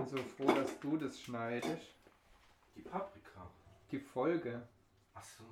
[0.00, 1.94] bin so froh, dass du das schneidest.
[2.74, 3.50] Die Paprika.
[3.90, 4.62] Die Folge.
[5.14, 5.44] Ach so.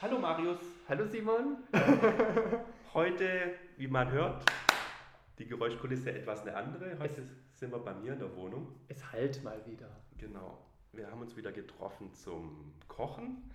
[0.00, 0.58] Hallo Marius.
[0.88, 1.56] Hallo Simon.
[2.94, 4.44] Heute, wie man hört,
[5.38, 6.96] die Geräuschkulisse etwas eine andere.
[7.00, 7.22] Heute
[7.54, 8.68] sind wir bei mir in der Wohnung.
[8.88, 9.88] Es halt mal wieder.
[10.18, 10.58] Genau.
[10.92, 13.50] Wir haben uns wieder getroffen zum Kochen.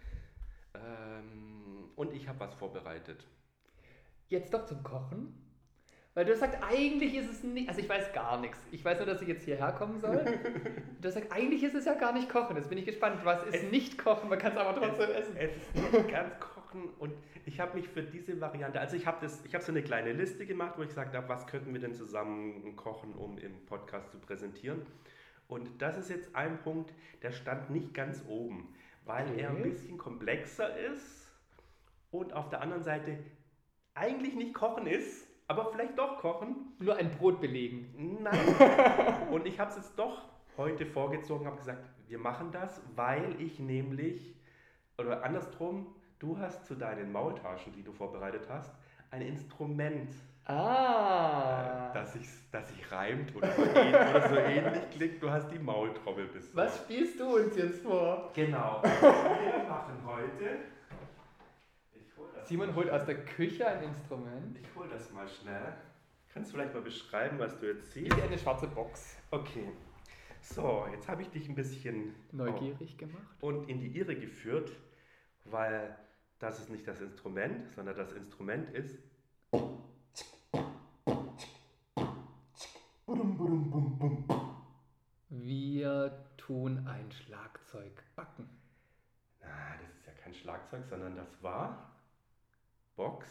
[0.74, 3.26] Ähm, und ich habe was vorbereitet.
[4.28, 5.34] Jetzt doch zum Kochen.
[6.16, 8.58] Weil du sagst, eigentlich ist es nicht, also ich weiß gar nichts.
[8.72, 10.26] Ich weiß nur, dass ich jetzt hierher kommen soll.
[11.02, 12.56] du sagst, eigentlich ist es ja gar nicht Kochen.
[12.58, 13.22] Jetzt bin ich gespannt.
[13.24, 14.28] Was ist Es- nicht Kochen?
[14.30, 15.38] Man kann es aber trotzdem es, essen.
[15.38, 16.59] Es ist nicht ganz kochen
[17.00, 17.14] und
[17.46, 20.14] ich habe mich für diese Variante, also ich habe das, ich habe so eine kleine
[20.14, 24.12] Liste gemacht, wo ich gesagt habe, was könnten wir denn zusammen kochen, um im Podcast
[24.12, 24.82] zu präsentieren.
[25.48, 28.74] Und das ist jetzt ein Punkt, der stand nicht ganz oben,
[29.06, 29.70] weil er ein Okay.
[29.70, 31.32] bisschen komplexer ist
[32.12, 33.18] und auf der anderen Seite
[33.96, 36.74] eigentlich nicht kochen ist, aber vielleicht doch kochen.
[36.80, 38.20] Nur ein Brot belegen.
[38.22, 38.38] Nein.
[39.32, 43.60] Und ich habe es jetzt doch heute vorgezogen, habe gesagt, wir machen das, weil ich
[43.60, 44.36] nämlich,
[44.98, 45.88] oder andersrum,
[46.20, 48.72] du hast zu deinen Maultaschen, die du vorbereitet hast,
[49.12, 50.14] ein Instrument,
[50.46, 51.90] Ah.
[51.92, 55.22] äh, das, sich, das sich reimt oder so, ähn, oder so ähnlich klingt.
[55.22, 56.56] Du hast die Maultrommel bis.
[56.56, 58.32] Was spielst du uns jetzt vor?
[58.34, 58.82] Genau.
[58.84, 60.58] Wir machen heute.
[61.94, 64.58] Ich hol Simon holt aus der Küche ein Instrument.
[64.60, 65.74] Ich hol das mal schnell.
[66.34, 68.18] Kannst du vielleicht mal beschreiben, was du jetzt siehst?
[68.18, 69.18] ja eine schwarze Box.
[69.30, 69.68] Okay.
[70.42, 73.22] So, jetzt habe ich dich ein bisschen Neugierig gemacht.
[73.42, 74.72] und in die Irre geführt,
[75.46, 75.96] weil
[76.40, 78.98] das ist nicht das Instrument, sondern das Instrument ist.
[85.30, 88.50] Wir tun ein Schlagzeug backen.
[89.42, 89.48] Na,
[89.82, 91.94] das ist ja kein Schlagzeug, sondern das war
[92.96, 93.28] Box.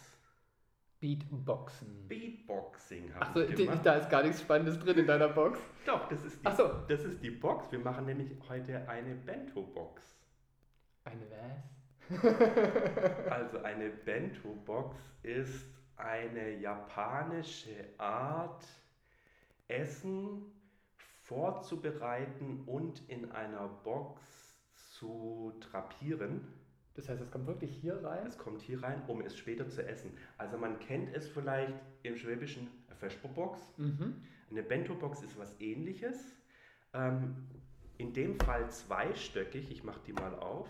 [1.01, 2.09] Beatboxen.
[2.09, 5.61] Beatboxing habe Achso, da ist gar nichts Spannendes drin in deiner Box.
[5.87, 6.69] Doch, das ist, die, Ach so.
[6.89, 7.71] das ist die Box.
[7.71, 10.03] Wir machen nämlich heute eine Bento-Box.
[11.05, 11.78] Eine was?
[13.31, 18.65] Also eine Bento-Box ist eine japanische Art,
[19.67, 20.47] Essen
[21.23, 24.23] vorzubereiten und in einer Box
[24.75, 26.47] zu drapieren.
[26.95, 28.27] Das heißt, es kommt wirklich hier rein?
[28.27, 30.17] Es kommt hier rein, um es später zu essen.
[30.37, 33.61] Also man kennt es vielleicht im Schwäbischen eine Vesperbox.
[33.77, 34.23] Mhm.
[34.51, 36.17] Eine Bento-Box ist was ähnliches.
[36.95, 37.47] Ähm,
[37.99, 39.71] in dem Fall zweistöckig.
[39.71, 40.69] Ich mache die mal auf.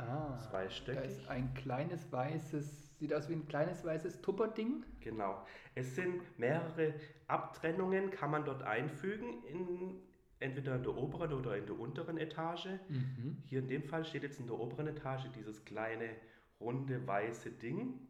[0.00, 1.04] Ah, da Zweistöckig.
[1.04, 4.84] ist ein kleines weißes, sieht aus wie ein kleines weißes Tupperding.
[5.00, 5.44] Genau.
[5.74, 6.94] Es sind mehrere
[7.26, 10.00] Abtrennungen, kann man dort einfügen, in,
[10.40, 12.68] entweder in der oberen oder in der unteren Etage.
[12.88, 13.42] Mhm.
[13.44, 16.10] Hier in dem Fall steht jetzt in der oberen Etage dieses kleine,
[16.60, 18.08] runde, weiße Ding.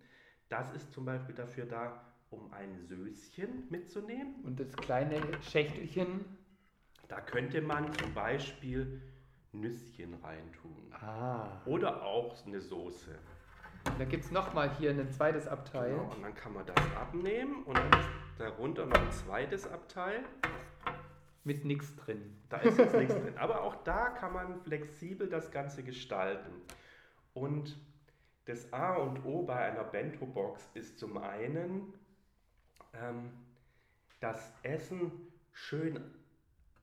[0.49, 4.37] Das ist zum Beispiel dafür da, um ein Söschen mitzunehmen.
[4.45, 6.25] Und das kleine Schächtelchen.
[7.09, 9.03] Da könnte man zum Beispiel
[9.53, 10.93] Nüsschen reintun.
[10.93, 11.61] Ah.
[11.66, 13.19] Oder auch eine Soße.
[13.99, 15.91] Da gibt es nochmal hier ein zweites Abteil.
[15.91, 17.81] Genau, und dann kann man das abnehmen und
[18.39, 20.25] darunter noch ein zweites Abteil.
[21.43, 22.37] Mit nichts drin.
[22.50, 23.39] Da ist jetzt nichts drin.
[23.39, 26.53] Aber auch da kann man flexibel das Ganze gestalten.
[27.33, 27.78] Und
[28.44, 31.94] das A und O bei einer Bento-Box ist zum einen,
[32.93, 33.31] ähm,
[34.21, 35.12] das Essen
[35.53, 36.00] schön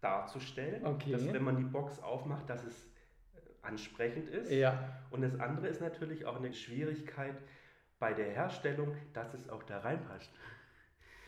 [0.01, 0.85] darzustellen.
[0.85, 1.11] Okay.
[1.11, 4.51] Dass wenn man die Box aufmacht, dass es äh, ansprechend ist.
[4.51, 5.01] Ja.
[5.11, 7.35] Und das andere ist natürlich auch eine Schwierigkeit
[7.99, 10.31] bei der Herstellung, dass es auch da reinpasst.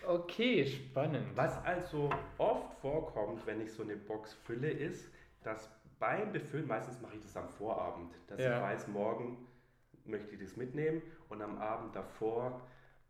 [0.07, 1.25] Okay, spannend.
[1.35, 5.11] Was also oft vorkommt, wenn ich so eine Box fülle, ist,
[5.43, 5.69] dass
[5.99, 8.55] beim Befüllen, meistens mache ich das am Vorabend, dass Ja.
[8.57, 9.45] ich weiß, morgen
[10.05, 12.61] möchte ich das mitnehmen und am Abend davor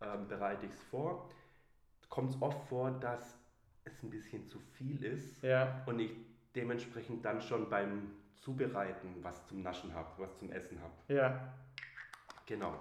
[0.02, 1.30] ähm, bereite ich es vor.
[2.10, 3.38] Kommt es oft vor, dass
[3.92, 5.82] es ein bisschen zu viel ist Ja.
[5.86, 6.12] und ich
[6.56, 10.94] dementsprechend dann schon beim Zubereiten was zum Naschen habe, was zum Essen habe.
[11.14, 11.54] Ja.
[12.46, 12.80] Genau.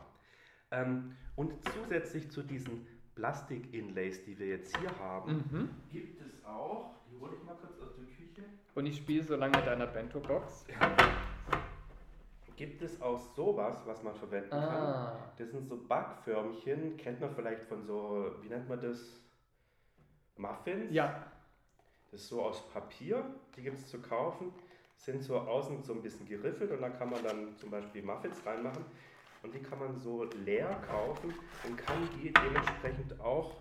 [0.71, 5.71] Ähm, und zusätzlich zu diesen Plastik-Inlays, die wir jetzt hier haben, Mhm.
[5.91, 8.45] gibt es auch, die hole ich mal kurz aus der Küche,
[8.75, 10.67] Und ich spiele so lange mit deiner Bento-Box.
[12.57, 14.61] gibt es auch sowas, was man verwenden kann.
[14.61, 15.33] Ah.
[15.37, 19.21] Das sind so Backförmchen, kennt man vielleicht von so, wie nennt man das?
[20.39, 20.93] Muffins?
[20.93, 21.27] Ja.
[22.11, 23.25] Das ist so aus Papier,
[23.57, 24.53] die gibt es zu kaufen,
[24.97, 28.45] sind so außen so ein bisschen geriffelt und da kann man dann zum Beispiel Muffins
[28.47, 28.85] reinmachen
[29.43, 33.57] und die kann man so leer kaufen und kann die dementsprechend auch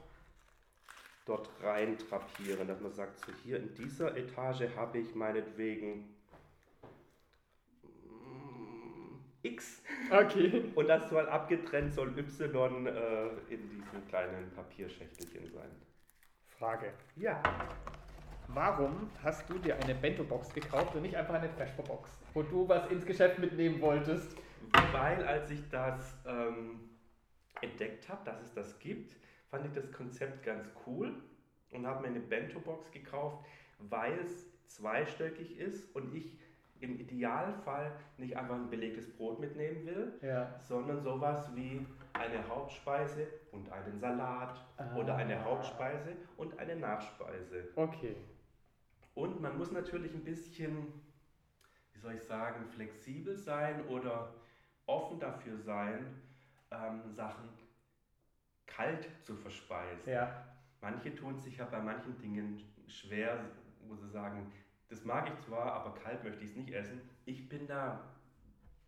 [1.25, 6.15] dort rein drapieren, dass man sagt, so hier in dieser Etage habe ich meinetwegen
[7.83, 10.71] mm, X Okay.
[10.75, 15.69] und das soll abgetrennt, soll Y äh, in diesem kleinen Papierschächtelchen sein.
[16.57, 16.91] Frage.
[17.15, 17.41] Ja.
[18.47, 22.89] Warum hast du dir eine Bento-Box gekauft und nicht einfach eine Trashbo-Box, wo du was
[22.89, 24.35] ins Geschäft mitnehmen wolltest?
[24.91, 26.79] Weil als ich das ähm,
[27.61, 29.15] entdeckt habe, dass es das gibt,
[29.51, 31.13] fand ich das Konzept ganz cool
[31.71, 33.45] und habe mir eine Bento-Box gekauft,
[33.79, 36.37] weil es zweistöckig ist und ich
[36.81, 40.57] im Idealfall nicht einfach ein belegtes Brot mitnehmen will, Ja.
[40.59, 44.59] sondern sowas wie eine Hauptspeise und einen Salat
[44.95, 45.43] oder eine Ah.
[45.43, 47.69] Hauptspeise und eine Nachspeise.
[47.75, 48.15] Okay.
[49.15, 50.93] Und man muss natürlich ein bisschen,
[51.93, 54.33] wie soll ich sagen, flexibel sein oder
[54.85, 56.21] offen dafür sein,
[56.71, 57.49] ähm, Sachen
[58.65, 60.07] kalt zu verspeisen.
[60.09, 60.45] Ja.
[60.81, 63.39] Manche tun sich ja bei manchen Dingen schwer,
[63.87, 64.51] wo sie sagen,
[64.89, 67.01] das mag ich zwar, aber kalt möchte ich es nicht essen.
[67.25, 67.99] Ich bin da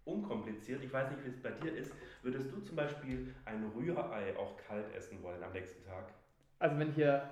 [0.06, 0.84] unkompliziert.
[0.84, 1.94] Ich weiß nicht, wie es bei dir ist.
[2.24, 6.13] Würdest du zum Beispiel ein Rührei auch kalt essen wollen am nächsten Tag?
[6.60, 7.30] Also wenn hier,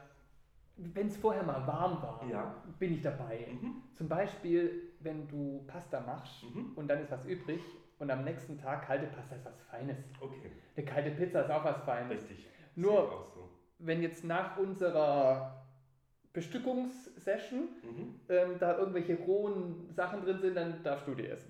[0.76, 2.56] wenn es vorher mal warm war, Ja.
[2.78, 3.48] bin ich dabei.
[3.52, 3.82] Mhm.
[3.96, 6.74] Zum Beispiel, wenn du Pasta machst Mhm.
[6.76, 7.62] und dann ist was übrig
[8.00, 9.98] und am nächsten Tag kalte Pasta ist was Feines.
[10.20, 12.12] Okay, Eine kalte Pizza ist auch was Feines.
[12.30, 12.48] richtig.
[12.76, 13.50] Nur- so.
[13.80, 15.67] Wenn jetzt nach unserer
[16.38, 18.20] Bestückungssession Mhm.
[18.30, 21.50] ähm, da irgendwelche rohen Sachen drin sind, dann darfst du die essen.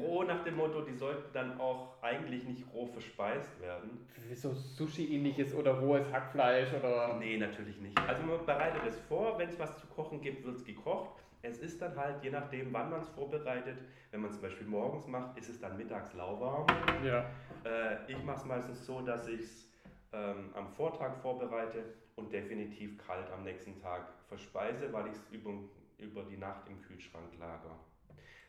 [0.00, 4.06] Roh nach dem Motto, die sollten dann auch eigentlich nicht roh verspeist werden.
[4.36, 7.16] So Sushi-ähnliches oder rohes Hackfleisch oder.
[7.18, 7.98] Nee, natürlich nicht.
[8.06, 11.10] Also man bereitet es vor, wenn es was zu kochen gibt, wird es gekocht.
[11.42, 13.76] Es ist dann halt, je nachdem, wann man es vorbereitet,
[14.12, 16.64] wenn man es zum Beispiel morgens macht, ist es dann mittags lauwarm.
[17.04, 17.24] Ja.
[17.64, 19.68] Äh, ich mache es meistens so, dass ich es
[20.12, 21.82] ähm, am Vortag vorbereite
[22.16, 25.52] und definitiv kalt am nächsten Tag verspeise, weil ich es über,
[25.98, 27.78] über die Nacht im Kühlschrank lager.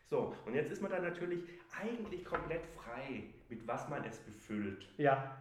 [0.06, 4.88] So, und jetzt ist man dann natürlich eigentlich komplett frei, mit was man es befüllt.
[4.98, 5.38] Ja.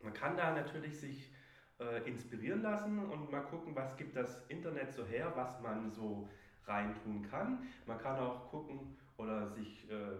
[0.00, 1.32] Man kann da natürlich sich
[1.78, 6.28] äh, inspirieren lassen und mal gucken, was gibt das Internet so her, was man so
[6.66, 7.66] reintun kann.
[7.86, 10.16] Man kann auch gucken oder sich äh,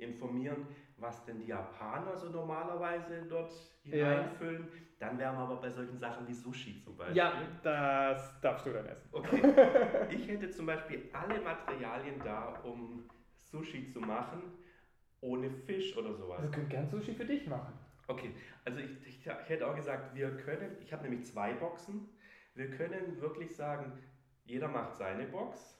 [0.00, 0.66] informieren,
[0.96, 3.52] was denn die Japaner so normalerweise dort
[3.84, 4.10] Ja.
[4.10, 4.68] hineinfüllen.
[4.98, 7.16] Dann wären wir aber bei solchen Sachen wie Sushi zum Beispiel.
[7.16, 7.32] Ja,
[7.62, 9.08] das darfst du dann essen.
[9.12, 9.42] Okay.
[10.10, 13.08] Ich hätte zum Beispiel alle Materialien da, um
[13.42, 14.42] Sushi zu machen,
[15.20, 16.40] ohne Fisch oder sowas.
[16.40, 17.72] Also könnt gern Sushi für dich machen.
[18.08, 22.08] Okay, also ich, ich, ich hätte auch gesagt, wir können, ich habe nämlich zwei Boxen,
[22.54, 23.92] wir können wirklich sagen,
[24.44, 25.79] jeder macht seine Box.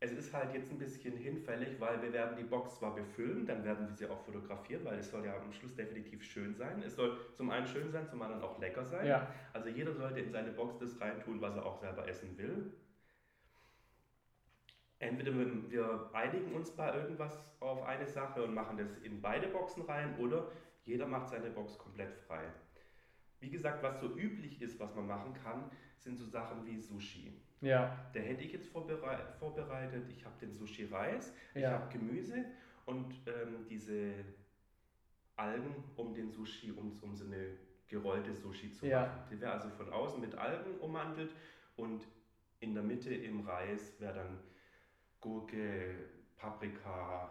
[0.00, 3.64] Es ist halt jetzt ein bisschen hinfällig, weil wir werden die Box zwar befüllen, dann
[3.64, 6.82] werden wir sie auch fotografieren, weil es soll ja am Schluss definitiv schön sein.
[6.86, 9.06] Es soll zum einen schön sein, zum anderen auch lecker sein.
[9.06, 9.26] Ja.
[9.52, 12.72] Also jeder sollte in seine Box das reintun, was er auch selber essen will.
[15.00, 19.48] Entweder wir, wir einigen uns bei irgendwas auf eine Sache und machen das in beide
[19.48, 20.48] Boxen rein oder
[20.84, 22.44] jeder macht seine Box komplett frei.
[23.40, 27.32] Wie gesagt, was so üblich ist, was man machen kann, sind so Sachen wie Sushi.
[27.60, 27.96] Ja.
[28.14, 30.08] Der hätte ich jetzt vorberei vorbereitet.
[30.10, 31.72] Ich habe den Sushi-Reis, ich Ja.
[31.72, 32.44] habe Gemüse
[32.86, 34.12] und ähm, diese
[35.36, 37.56] Algen um den Sushi, um, um so eine
[37.86, 39.02] gerollte Sushi zu Ja.
[39.06, 39.20] machen.
[39.30, 41.32] Die wäre also von außen mit Algen ummantelt
[41.76, 42.06] und
[42.60, 44.38] in der Mitte im Reis wäre dann
[45.20, 45.94] Gurke,
[46.36, 47.30] Paprika,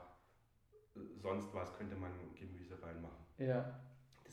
[1.15, 3.23] sonst was könnte man Gemüse reinmachen.
[3.37, 3.79] Ja.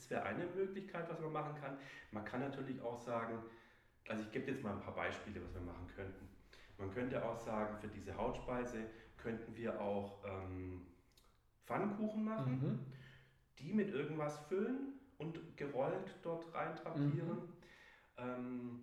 [0.04, 1.74] Das wäre eine Möglichkeit, was man machen kann.
[2.10, 3.42] Man kann natürlich auch sagen,
[4.06, 6.28] also ich gebe jetzt mal ein paar Beispiele, was wir machen könnten.
[6.76, 10.82] Man könnte auch sagen, für diese Hautspeise könnten wir auch ähm,
[11.64, 12.76] Pfannkuchen machen, Mhm.
[13.58, 17.40] die mit irgendwas füllen und gerollt dort rein drapieren.
[17.40, 18.18] Mhm.
[18.18, 18.78] Ähm,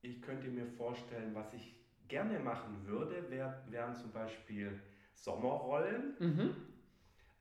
[0.00, 1.74] ich könnte mir vorstellen, was ich
[2.08, 4.78] gerne machen würde, wär, wären zum Beispiel
[5.12, 6.48] Sommerrollen Mhm.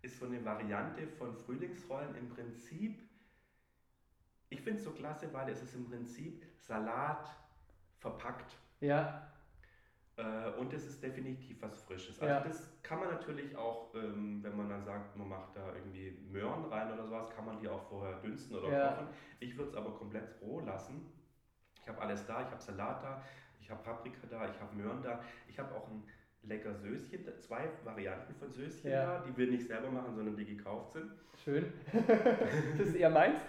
[0.02, 3.02] ist so eine Variante von Frühlingsrollen im Prinzip.
[4.54, 7.28] Ich finde es so klasse, weil es ist im Prinzip Salat
[7.98, 8.56] verpackt.
[8.82, 9.28] Ja.
[10.16, 12.20] Äh, und es ist definitiv was Frisches.
[12.22, 12.40] Also Ja.
[12.42, 16.66] das kann man natürlich auch, ähm, wenn man dann sagt, man macht da irgendwie Möhren
[16.66, 18.92] rein oder sowas, kann man die auch vorher dünsten oder Ja.
[18.92, 19.08] kochen.
[19.40, 21.12] Ich würde es aber komplett roh lassen.
[21.82, 23.24] Ich habe alles da, ich habe Salat da,
[23.60, 26.04] ich habe Paprika da, ich habe Möhren da, ich habe auch ein
[26.46, 29.20] lecker Söschen, zwei Varianten von Söschen Ja.
[29.20, 31.12] da, die wir nicht selber machen, sondern die gekauft sind.
[31.44, 31.72] Schön.
[32.78, 33.40] das ist eher meins.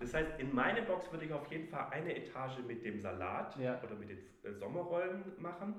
[0.00, 3.56] Das heißt, in meine Box würde ich auf jeden Fall eine Etage mit dem Salat
[3.58, 3.80] Ja.
[3.82, 5.74] oder mit den äh, Sommerrollen machen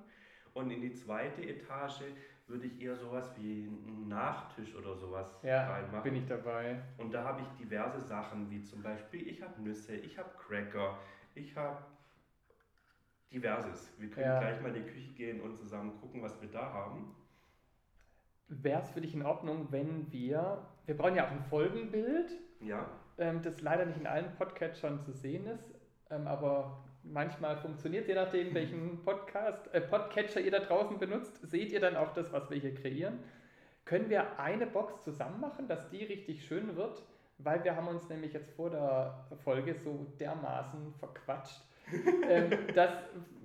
[0.53, 2.03] Und in die zweite Etage
[2.48, 6.03] würde ich eher sowas wie einen Nachtisch oder sowas Ja, reinmachen.
[6.03, 6.82] bin ich dabei.
[6.98, 10.98] Und da habe ich diverse Sachen, wie zum Beispiel, ich habe Nüsse, ich habe Cracker,
[11.36, 11.77] ich habe
[13.33, 13.91] diverses.
[13.99, 14.39] Wir können Ja.
[14.39, 17.15] gleich mal in die Küche gehen und zusammen gucken, was wir da haben.
[18.47, 22.85] Wäre es für dich in Ordnung, wenn wir, wir brauchen ja auch ein Folgenbild, Ja,
[23.17, 25.73] ähm, das leider nicht in allen Podcatchern zu sehen ist,
[26.11, 31.71] ähm, aber manchmal funktioniert, je nachdem, welchen Podcast, äh, Podcatcher ihr da draußen benutzt, seht
[31.71, 33.19] ihr dann auch das, was wir hier kreieren.
[33.85, 37.03] Können wir eine Box zusammen machen, dass die richtig schön wird,
[37.39, 41.61] weil wir haben uns nämlich jetzt vor der Folge so dermaßen verquatscht,
[42.27, 42.89] ähm, dass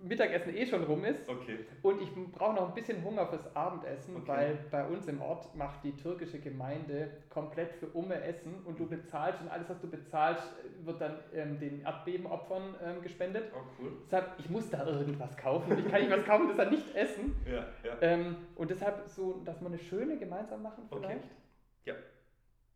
[0.02, 1.58] Mittagessen eh schon rum ist okay.
[1.82, 4.28] und ich brauche noch ein bisschen Hunger fürs Abendessen, Okay.
[4.28, 8.86] weil bei uns im Ort macht die türkische Gemeinde komplett für Umme Essen und du
[8.88, 10.44] bezahlst und alles, was du bezahlst,
[10.84, 13.50] wird dann ähm, den Erdbebenopfern ähm, gespendet.
[13.54, 13.92] Oh, cool.
[14.06, 16.94] Deshalb, ich muss da irgendwas kaufen und ich kann nicht was kaufen, das dann nicht
[16.94, 17.34] essen.
[17.46, 17.96] Ja, ja.
[18.00, 21.00] Ähm, und deshalb so, dass wir eine schöne gemeinsam machen Okay.
[21.02, 21.28] vielleicht.
[21.86, 21.94] Ja.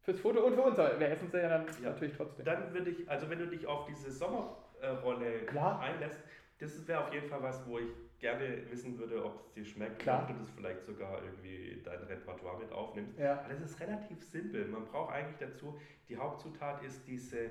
[0.00, 0.76] Fürs Foto und für uns.
[0.76, 1.90] Wir essen sie ja dann Ja.
[1.90, 2.44] natürlich trotzdem.
[2.44, 4.10] Dann würde ich, also wenn du dich auf diese
[4.92, 5.80] Sommerrolle Klar.
[5.80, 6.20] einlässt,
[6.58, 10.00] das wäre auf jeden Fall was, wo ich gerne wissen würde, ob es dir schmeckt
[10.00, 10.18] Klar.
[10.20, 13.18] und ob du das vielleicht sogar irgendwie in dein Repertoire mit aufnimmst.
[13.18, 13.40] Ja.
[13.40, 14.66] Aber das ist relativ simpel.
[14.66, 17.50] Man braucht eigentlich dazu, die Hauptzutat ist diese,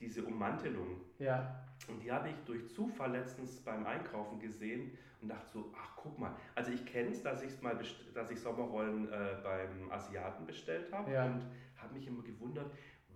[0.00, 1.00] diese Ummantelung.
[1.18, 1.60] Ja.
[1.88, 6.18] Und die habe ich durch Zufall letztens beim Einkaufen gesehen und dachte so, ach guck
[6.18, 6.34] mal.
[6.54, 10.90] Also ich kenne es, dass, ich's mal best- dass ich Sommerrollen äh, beim Asiaten bestellt
[10.92, 11.26] habe Ja.
[11.26, 11.42] und
[11.76, 12.70] habe mich immer gewundert,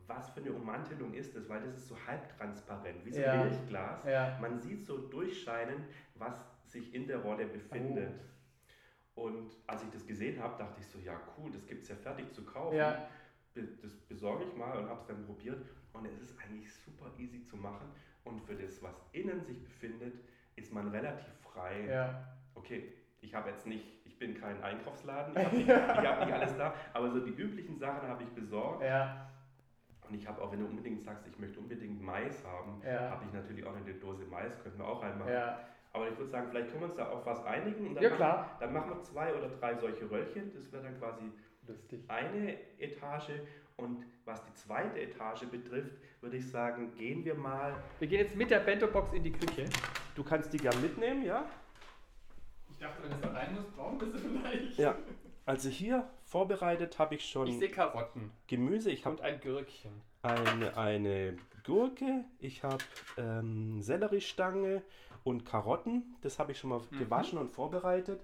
[0.09, 3.33] was für eine Ummantelung ist das, weil das ist so halbtransparent, wie so Ja.
[3.33, 4.05] ein Milchglas.
[4.05, 4.37] Ja.
[4.41, 5.85] Man sieht so durchscheinen,
[6.15, 8.21] was sich in der Rolle befindet.
[9.15, 9.23] Oh.
[9.23, 11.97] Und als ich das gesehen habe, dachte ich so, ja cool, das gibt es ja
[11.97, 12.77] fertig zu kaufen.
[12.77, 13.09] Ja.
[13.55, 15.65] Das besorge ich mal und habe es dann probiert.
[15.93, 17.89] Und es ist eigentlich super easy zu machen.
[18.25, 20.15] Und für das, was innen sich befindet,
[20.57, 22.15] ist man relativ frei.
[22.55, 26.35] Okay, ich habe jetzt nicht, ich bin kein Einkaufsladen, ich habe nicht, ich hab nicht
[26.35, 28.83] alles da, aber so die üblichen Sachen habe ich besorgt.
[28.85, 29.28] Ja.
[30.09, 33.11] Und ich habe auch, wenn du unbedingt sagst, ich möchte unbedingt Mais haben, Ja.
[33.11, 35.33] habe ich natürlich auch eine Dose Mais, könnten wir auch reinmachen.
[35.33, 35.59] Ja.
[35.93, 38.09] Aber ich würde sagen, vielleicht können wir uns da auf was einigen und dann, Ja,
[38.11, 38.57] machen, klar.
[38.61, 40.53] dann machen wir zwei oder drei solche Röllchen.
[40.55, 41.25] Das wäre dann quasi
[41.67, 42.03] Lustig.
[42.09, 43.31] eine Etage.
[43.77, 47.75] Und was die zweite Etage betrifft, würde ich sagen, gehen wir mal.
[48.01, 49.65] Wir gehen jetzt mit der Bento-Box in die Küche.
[50.17, 51.45] Du kannst die gern mitnehmen, ja?
[52.71, 54.79] Ich dachte, wenn es da rein muss, brauchen wir sie vielleicht.
[54.79, 54.95] Ja.
[55.47, 58.91] Also hier vorbereitet habe ich schon Ich sehe Karotten Gemüse.
[58.91, 59.93] Ich habe und ein Gürkchen.
[60.23, 62.85] eine, eine Gurke, ich habe
[63.17, 64.83] ähm, Selleriestange
[65.25, 66.17] und Karotten.
[66.23, 66.99] Das habe ich schon mal Mhm.
[66.99, 68.23] gewaschen und vorbereitet.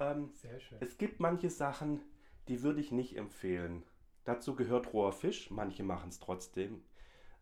[0.00, 0.78] Ähm, Sehr schön.
[0.80, 2.00] Es gibt manche Sachen,
[2.48, 3.82] die würde ich nicht empfehlen.
[4.24, 6.82] Dazu gehört roher Fisch, manche machen es trotzdem.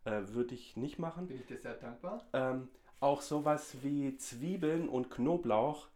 [0.05, 1.27] Äh, würde ich nicht machen.
[1.27, 2.25] Bin ich dir sehr dankbar.
[2.33, 5.87] Ähm, auch sowas wie Zwiebeln und Knoblauch,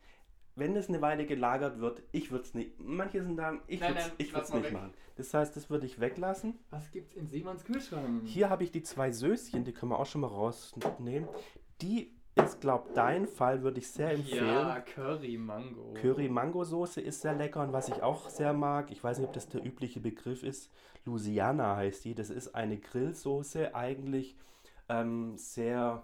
[0.60, 2.80] wenn es eine Weile gelagert wird, ich würde es nicht.
[2.80, 4.74] Manche sind da, ich würde es ich würd's nicht weg.
[4.74, 4.94] machen.
[5.16, 6.60] Das heißt, das würde ich weglassen.
[6.70, 8.24] Was gibt's in Simons Kühlschrank?
[8.26, 11.28] Hier habe ich die zwei Söschen, die können wir auch schon mal rausnehmen.
[11.82, 14.48] Die ist, glaube dein Fall, würde ich sehr empfehlen.
[14.48, 15.94] Ja, Curry Mango.
[15.96, 19.50] Curry-Mango-Soße ist sehr lecker und was ich auch sehr mag, ich weiß nicht, ob das
[19.50, 20.72] der übliche Begriff ist,
[21.06, 22.16] Louisiana heißt die.
[22.16, 24.38] Das ist eine Grillsoße, eigentlich
[24.88, 26.04] ähm, sehr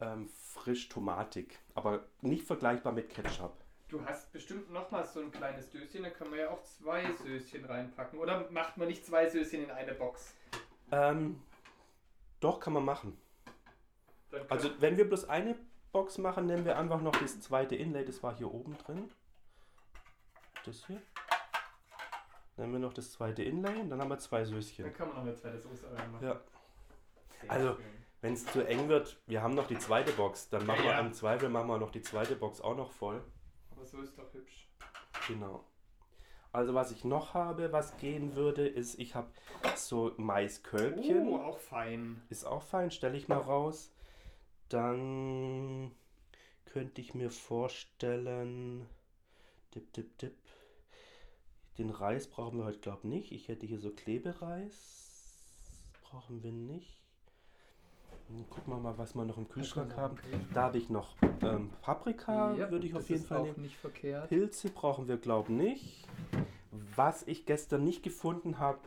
[0.00, 3.65] ähm, frisch tomatig, aber nicht vergleichbar mit Ketchup.
[3.88, 7.04] Du hast bestimmt noch mal so ein kleines Döschen, da kann man ja auch zwei
[7.12, 8.18] Söschen reinpacken.
[8.18, 10.34] Oder macht man nicht zwei Söschen in eine Box?
[10.90, 11.40] Ähm,
[12.40, 13.16] doch, kann man machen.
[14.30, 15.56] Können- Also wenn wir bloß eine
[15.92, 19.08] Box machen, nehmen wir einfach noch das zweite Inlay, das war hier oben drin.
[20.64, 21.00] Das hier.
[22.56, 24.84] Nehmen wir noch das zweite Inlay und dann haben wir zwei Söschen.
[24.84, 26.26] dann kann man noch eine zweite Soße reinmachen.
[26.26, 26.40] Ja.
[27.40, 27.76] Sehr Also-.
[28.22, 30.96] Wenn es zu eng wird, wir haben noch die zweite Box, dann machen Ja, ja.
[30.98, 33.22] wir im Zweifel machen wir noch die zweite Box auch noch voll.
[33.86, 34.68] So ist doch hübsch.
[35.28, 35.64] Genau.
[36.52, 39.28] Also was ich noch habe, was gehen würde, ist, ich habe
[39.76, 41.28] so Maiskölbchen.
[41.28, 42.20] Oh, auch fein.
[42.28, 43.92] Ist auch fein, stelle ich mal raus.
[44.68, 45.92] Dann
[46.64, 48.88] könnte ich mir vorstellen,
[49.74, 50.36] dip, dip, dip.
[51.78, 53.32] Den Reis brauchen wir heute, glaube ich, nicht.
[53.32, 55.36] Ich hätte hier so Klebereis.
[56.02, 57.05] Brauchen wir nicht.
[58.50, 60.16] Gucken wir mal, was wir noch im Kühlschrank noch haben.
[60.16, 60.44] Kühlschrank.
[60.54, 63.70] Da habe ich noch ähm, Paprika, Ja, würde ich auf jeden Fall nehmen.
[64.28, 66.08] Pilze brauchen wir, glaube ich, nicht.
[66.94, 68.78] Was ich gestern nicht gefunden habe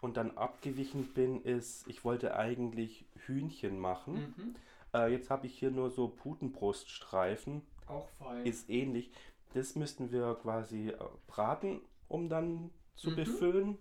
[0.00, 4.34] und dann abgewichen bin, ist, ich wollte eigentlich Hühnchen machen.
[4.36, 4.54] Mhm.
[4.94, 7.62] Äh, jetzt habe ich hier nur so Putenbruststreifen.
[7.86, 8.44] Auch fein.
[8.46, 9.10] Ist ähnlich.
[9.54, 13.16] Das müssten wir quasi äh, braten, um dann zu Mhm.
[13.16, 13.78] befüllen.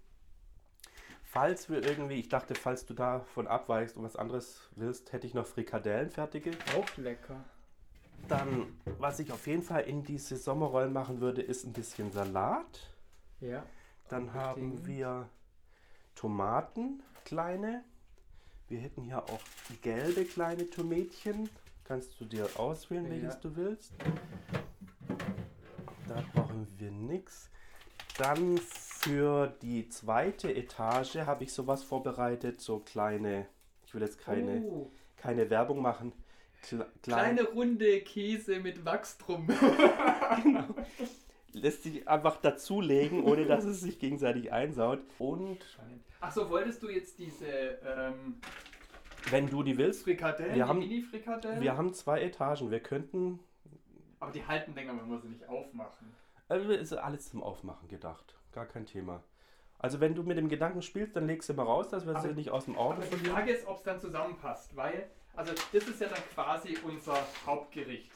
[1.33, 5.33] Falls wir irgendwie, ich dachte, falls du davon abweichst und was anderes willst, hätte ich
[5.33, 6.51] noch Frikadellen fertige.
[6.77, 7.41] auch lecker.
[8.27, 12.91] Dann, was ich auf jeden Fall in diese Sommerrollen machen würde, ist ein bisschen Salat.
[13.39, 13.63] Ja.
[14.09, 15.29] Dann haben wir
[16.15, 17.85] Tomaten, kleine.
[18.67, 19.39] Wir hätten hier auch
[19.81, 21.49] gelbe kleine Tomätchen.
[21.85, 23.11] Kannst du dir auswählen, Ja.
[23.11, 23.93] welches du willst.
[26.09, 27.49] Da brauchen wir nichts.
[28.17, 28.59] Dann
[29.03, 33.47] für die zweite Etage habe ich sowas vorbereitet, so kleine,
[33.85, 36.13] ich will jetzt keine, Oh, keine Werbung machen.
[36.61, 39.47] Kle kleine runde Käse mit Wachs drum.
[41.53, 44.99] lässt sich einfach dazulegen, ohne dass es sich gegenseitig einsaut.
[45.19, 45.57] Und
[46.19, 48.35] Achso, wolltest du jetzt diese ähm,
[49.29, 51.61] wenn du die willst, Frikadellen, Wir haben- Mini-Frikadellen?
[51.61, 52.71] wir haben zwei Etagen.
[52.71, 53.39] Wir könnten,
[54.19, 56.13] Aber die halten länger, wenn wir sie nicht aufmachen.
[56.47, 58.35] also ist alles zum Aufmachen gedacht.
[58.51, 59.23] Gar kein Thema.
[59.79, 62.33] Also wenn du mit dem Gedanken spielst, dann legst du mal raus, dass wir sie
[62.33, 63.33] nicht aus dem Auge Aber die verlieren.
[63.35, 68.11] Frage ist, ob es dann zusammenpasst, weil, also das ist ja dann quasi unser Hauptgericht.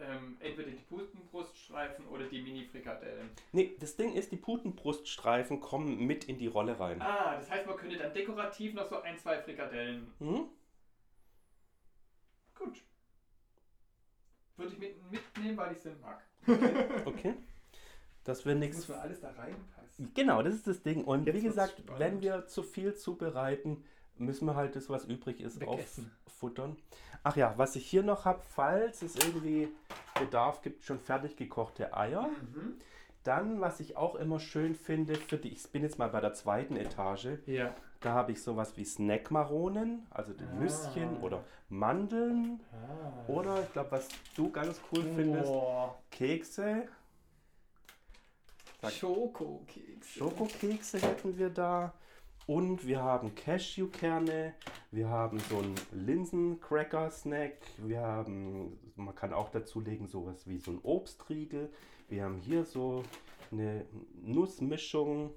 [0.00, 3.30] Ähm, entweder die Putenbruststreifen oder die Mini-Frikadellen.
[3.50, 7.02] Nee, das Ding ist, die Putenbruststreifen kommen mit in die Rolle rein.
[7.02, 10.12] Ah, das heißt, man könnte dann dekorativ noch so ein, zwei Frikadellen.
[10.18, 10.46] Hm?
[12.54, 12.82] Gut.
[14.56, 16.24] Würde ich mit, mitnehmen, weil ich es mag.
[17.04, 17.34] Okay.
[18.28, 18.76] Das wäre nichts.
[18.76, 20.12] Muss man alles da reinpassen.
[20.14, 21.04] Genau, das ist das Ding.
[21.04, 21.98] Und Jetzt wie gesagt, spannend.
[21.98, 23.82] wenn wir zu viel zubereiten,
[24.16, 26.10] müssen wir halt das, was übrig ist, Wegessen.
[26.26, 26.76] auffuttern.
[27.24, 29.68] Ach ja, was ich hier noch habe, falls es irgendwie
[30.18, 32.28] Bedarf gibt, schon fertig gekochte Eier.
[32.28, 32.74] Mhm.
[33.24, 36.32] Dann, was ich auch immer schön finde, für die, ich bin jetzt mal bei der
[36.34, 37.74] zweiten Etage, Ja.
[38.00, 40.60] da habe ich sowas wie Snackmaronen, also die Ah.
[40.60, 42.60] Nüsschen oder Mandeln.
[42.72, 43.28] Ah.
[43.30, 46.88] Oder ich glaube, was du ganz cool findest, Oh, Kekse.
[48.86, 50.18] Schokokekse.
[50.18, 51.92] Schokokekse hätten wir da.
[52.46, 54.54] Und wir haben Cashewkerne.
[54.90, 57.58] Wir haben so einen Linsen-Cracker-Snack.
[57.78, 61.70] Wir haben, man kann auch dazulegen, sowas wie so ein Obstriegel.
[62.08, 63.02] Wir haben hier so
[63.50, 63.84] eine
[64.22, 65.34] Nussmischung.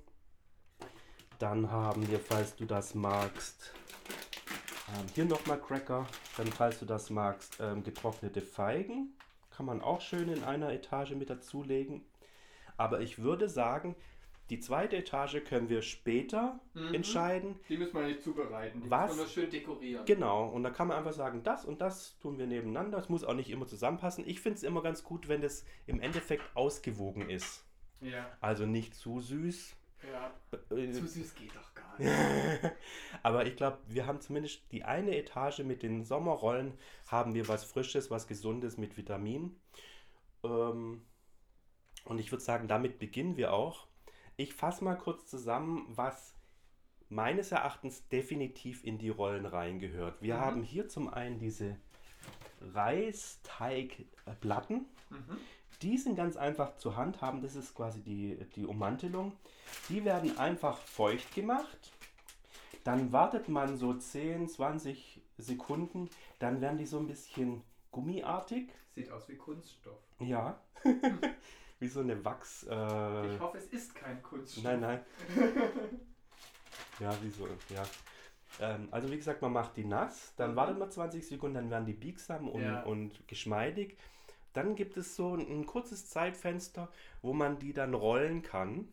[1.38, 3.74] Dann haben wir, falls du das magst,
[4.88, 6.05] ähm, hier nochmal Cracker.
[6.38, 9.17] Dann, falls du das magst, ähm, getrocknete Feigen.
[9.50, 12.05] Kann man auch schön in einer Etage mit dazulegen.
[12.78, 13.96] Aber ich würde sagen,
[14.50, 16.94] die zweite Etage können wir später Mhm.
[16.94, 17.60] entscheiden.
[17.70, 18.81] Die müssen wir nicht zubereiten.
[18.81, 19.12] Die Was?
[19.12, 20.05] müssen wir schön dekorieren.
[20.05, 22.98] Genau, und da kann man einfach sagen, das und das tun wir nebeneinander.
[22.98, 24.27] Es muss auch nicht immer zusammenpassen.
[24.27, 27.66] Ich finde es immer ganz gut, wenn das im Endeffekt ausgewogen ist.
[28.01, 28.29] ja.
[28.42, 29.75] Also nicht zu süß.
[30.12, 30.34] Ja.
[30.75, 32.12] Äh, Zu süß geht doch gar nicht.
[33.24, 36.74] Aber ich glaube, wir haben zumindest die eine Etage mit den Sommerrollen,
[37.07, 39.55] haben wir was Frisches, was Gesundes mit Vitamin.
[40.44, 41.03] Ähm,
[42.05, 43.87] und ich würde sagen, damit beginnen wir auch.
[44.37, 46.33] Ich fasse mal kurz zusammen, was
[47.09, 50.22] meines Erachtens definitiv in die Rollen reingehört.
[50.22, 50.40] Wir Mhm.
[50.40, 51.77] haben hier zum einen diese
[52.61, 54.85] Reisteigplatten.
[55.09, 55.37] Mhm.
[55.81, 57.42] Die sind ganz einfach zu handhaben.
[57.42, 59.33] Das ist quasi die, die Ummantelung.
[59.90, 61.92] Die werden einfach feucht gemacht.
[62.83, 66.09] Dann wartet man so 10, 20 Sekunden.
[66.40, 68.70] Dann werden die so ein bisschen gummiartig.
[68.94, 70.00] Sieht aus wie Kunststoff.
[70.20, 70.59] Ja.
[71.81, 72.63] wie so eine Wachs.
[72.63, 74.63] Äh, Ich hoffe, es ist kein Kunststoff.
[74.63, 75.00] nein, nein.
[77.00, 77.48] ja, wie so.
[77.70, 77.83] Ja.
[78.59, 80.55] Ähm, also wie gesagt, man macht die nass, dann Mhm.
[80.55, 82.83] wartet man 20 Sekunden, dann werden die biegsam und, Ja.
[82.83, 83.98] und geschmeidig.
[84.53, 86.89] Dann gibt es so ein, ein kurzes Zeitfenster,
[87.22, 88.89] wo man die dann rollen kann.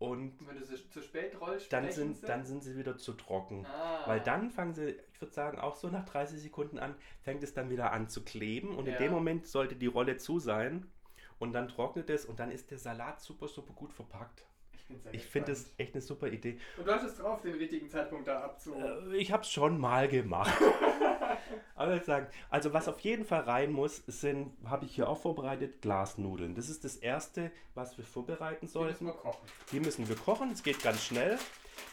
[0.00, 2.26] Und Und Wenn du sie zu spät rollst, dann sind, sie?
[2.26, 3.64] dann sind sie wieder zu trocken.
[3.64, 4.02] Ah.
[4.06, 7.54] Weil dann fangen sie, ich würde sagen, auch so nach 30 Sekunden an, fängt es
[7.54, 8.76] dann wieder an zu kleben.
[8.76, 8.98] Und in Ja.
[8.98, 10.90] dem Moment sollte die Rolle zu sein.
[11.38, 14.44] Und dann trocknet es und dann ist der Salat super, super gut verpackt.
[15.12, 16.58] Ich, finde das echt eine super Idee.
[16.76, 18.74] Und du hattest drauf, den richtigen Zeitpunkt da abzu.
[18.74, 20.52] Äh, Ich habe es schon mal gemacht.
[21.74, 25.18] Aber ich sagen, also was auf jeden Fall rein muss, sind, habe ich hier auch
[25.18, 26.54] vorbereitet, Glasnudeln.
[26.54, 29.48] Das ist das Erste, was wir vorbereiten Die müssen wir kochen.
[29.72, 31.38] Die müssen wir kochen, es geht ganz schnell.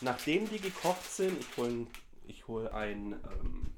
[0.01, 1.87] Nachdem die gekocht sind, ich hole
[2.27, 3.13] ich hol ein...
[3.13, 3.73] Ähm,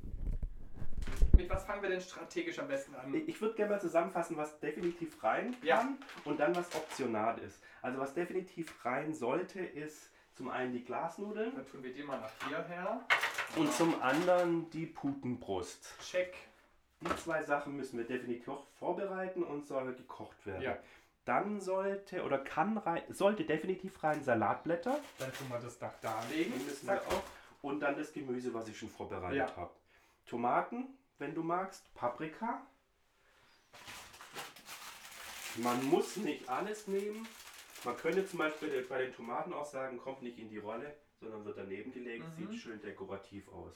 [1.35, 3.13] Mit was fangen wir denn strategisch am besten an?
[3.27, 5.87] ich würde gerne mal zusammenfassen, was definitiv rein kann Ja.
[6.25, 7.61] und dann was optional ist.
[7.81, 12.19] Also was definitiv rein sollte, ist zum einen die Glasnudeln Dann tun wir die mal
[12.19, 13.01] nach hierher.
[13.55, 15.95] und zum anderen die Putenbrust.
[16.01, 16.35] Check.
[17.01, 20.61] Die zwei Sachen müssen wir definitiv vorbereiten und soll gekocht werden.
[20.61, 20.77] Ja.
[21.25, 24.99] Dann sollte oder kann rein, sollte definitiv rein Salatblätter.
[25.19, 27.01] Dann tun wir das Dach Zack.
[27.09, 27.23] auch.
[27.61, 29.55] Und dann das Gemüse, was ich schon vorbereitet Ja.
[29.55, 29.71] habe.
[30.25, 32.65] Tomaten, wenn du magst, Paprika.
[35.57, 37.27] Man muss nicht alles nehmen.
[37.83, 41.45] Man könnte zum Beispiel bei den Tomaten auch sagen, kommt nicht in die Rolle, sondern
[41.45, 42.25] wird daneben gelegt.
[42.39, 42.47] Mhm.
[42.51, 43.73] Sieht schön dekorativ aus.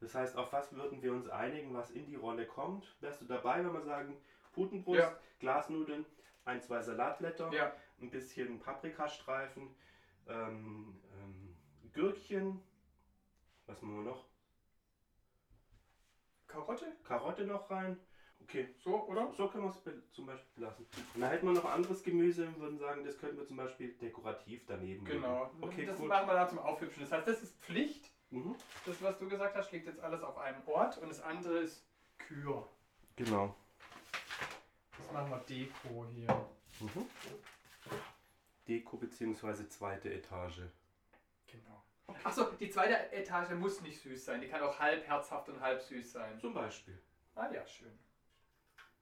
[0.00, 2.96] Das heißt, auf was würden wir uns einigen, was in die Rolle kommt?
[3.00, 4.16] Wärst du dabei, wenn wir sagen,
[4.52, 5.18] Putenbrust, Ja.
[5.40, 6.04] Glasnudeln,
[6.44, 7.72] ein, zwei Salatblätter, Ja.
[8.00, 9.74] ein bisschen Paprikastreifen,
[10.28, 11.56] ähm, ähm,
[11.92, 12.60] Gürkchen,
[13.66, 14.24] was machen wir noch?
[16.48, 16.96] Karotte?
[17.04, 17.96] Karotte noch rein.
[18.40, 19.32] Okay, So, oder?
[19.36, 20.86] so können wir es zum Beispiel lassen.
[21.14, 23.92] Und dann hätten wir noch anderes Gemüse und würden sagen, das könnten wir zum Beispiel
[23.94, 25.44] dekorativ daneben Genau.
[25.52, 25.64] legen.
[25.64, 26.08] Okay, das cool.
[26.08, 27.02] machen wir dann zum Aufhübschen.
[27.02, 28.10] Das heißt, das ist Pflicht.
[28.30, 28.54] Mhm.
[28.86, 31.84] Das, was du gesagt hast, liegt jetzt alles auf einem Ort und das andere ist
[32.18, 32.68] Kür.
[33.16, 33.54] Genau.
[34.98, 36.48] Das machen wir Deko hier.
[36.80, 37.06] Mhm.
[38.68, 39.68] Deko bzw.
[39.68, 40.62] zweite Etage.
[41.50, 41.77] Genau.
[42.24, 44.40] Achso, die zweite Etage muss nicht süß sein.
[44.40, 46.38] Die kann auch halb herzhaft und halb süß sein.
[46.40, 46.98] Zum Beispiel.
[47.34, 47.92] Ah ja, schön.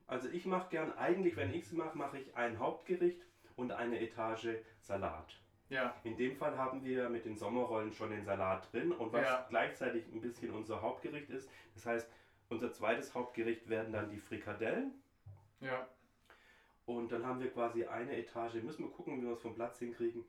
[0.07, 3.21] Also ich mache gern, eigentlich wenn ich es mache, mache ich ein Hauptgericht
[3.57, 4.49] und eine Etage
[4.81, 5.41] Salat.
[5.69, 9.27] Ja, In dem Fall haben wir mit den Sommerrollen schon den Salat drin und was
[9.27, 9.47] Ja.
[9.49, 11.51] gleichzeitig ein bisschen unser Hauptgericht ist.
[11.75, 12.09] Das heißt,
[12.51, 14.93] unser zweites Hauptgericht werden dann die Frikadellen
[15.61, 15.89] ja.
[16.85, 19.81] und dann haben wir quasi eine Etage, müssen wir gucken, wie wir es vom Platz
[19.81, 20.25] hinkriegen.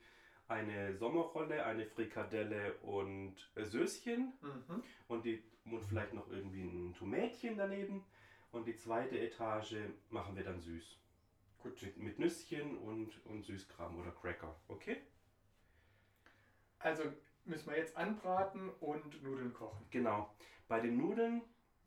[0.48, 4.84] Eine Sommerrolle, eine Frikadelle und Söschen Mhm.
[5.08, 8.06] und, die, und vielleicht noch irgendwie ein Tomätchen daneben.
[8.52, 9.76] Und die zweite Etage
[10.10, 10.98] machen wir dann süß.
[11.60, 11.82] Gut.
[11.82, 14.56] Mit, mit Nüsschen und, und Süßkram oder Cracker.
[14.70, 14.98] Okay?
[16.80, 17.04] Also
[17.46, 19.86] müssen wir jetzt anbraten und Nudeln kochen.
[19.90, 20.34] Genau.
[20.68, 21.42] Bei den Nudeln,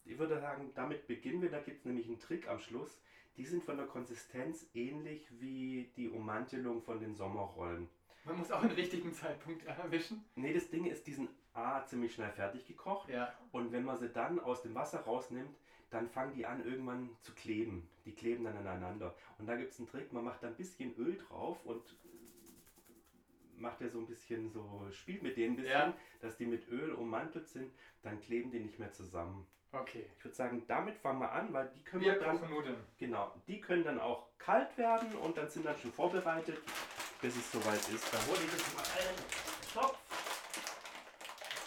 [0.04, 1.50] ich würde sagen, damit beginnen wir.
[1.50, 3.00] Da gibt es nämlich einen Trick am Schluss.
[3.36, 7.88] Die sind von der Konsistenz ähnlich wie die Ummantelung von den Sommerrollen.
[8.24, 10.24] Man muss auch einen richtigen Zeitpunkt erwischen.
[10.34, 13.08] Nee, das Ding ist, die sind A, ziemlich schnell fertig gekocht.
[13.08, 13.32] Ja.
[13.50, 15.56] Und wenn man sie dann aus dem Wasser rausnimmt,
[15.90, 17.88] dann fangen die an irgendwann zu kleben.
[18.04, 19.14] Die kleben dann aneinander.
[19.38, 21.82] Und da gibt es einen Trick, man macht da ein bisschen Öl drauf und
[23.56, 25.96] macht ja so ein bisschen so, spielt mit denen ein bisschen, Ja.
[26.20, 29.46] dass die mit Öl ummantelt sind, dann kleben die nicht mehr zusammen.
[29.72, 30.10] Okay.
[30.18, 32.76] Ich würde sagen, damit fangen wir an, weil die können Wir wir dann, Nudeln.
[32.98, 36.58] genau, die können dann auch kalt werden und dann sind dann schon vorbereitet,
[37.20, 38.12] bis es soweit ist.
[38.12, 39.16] Da hole ich jetzt mal einen
[39.72, 39.98] Topf.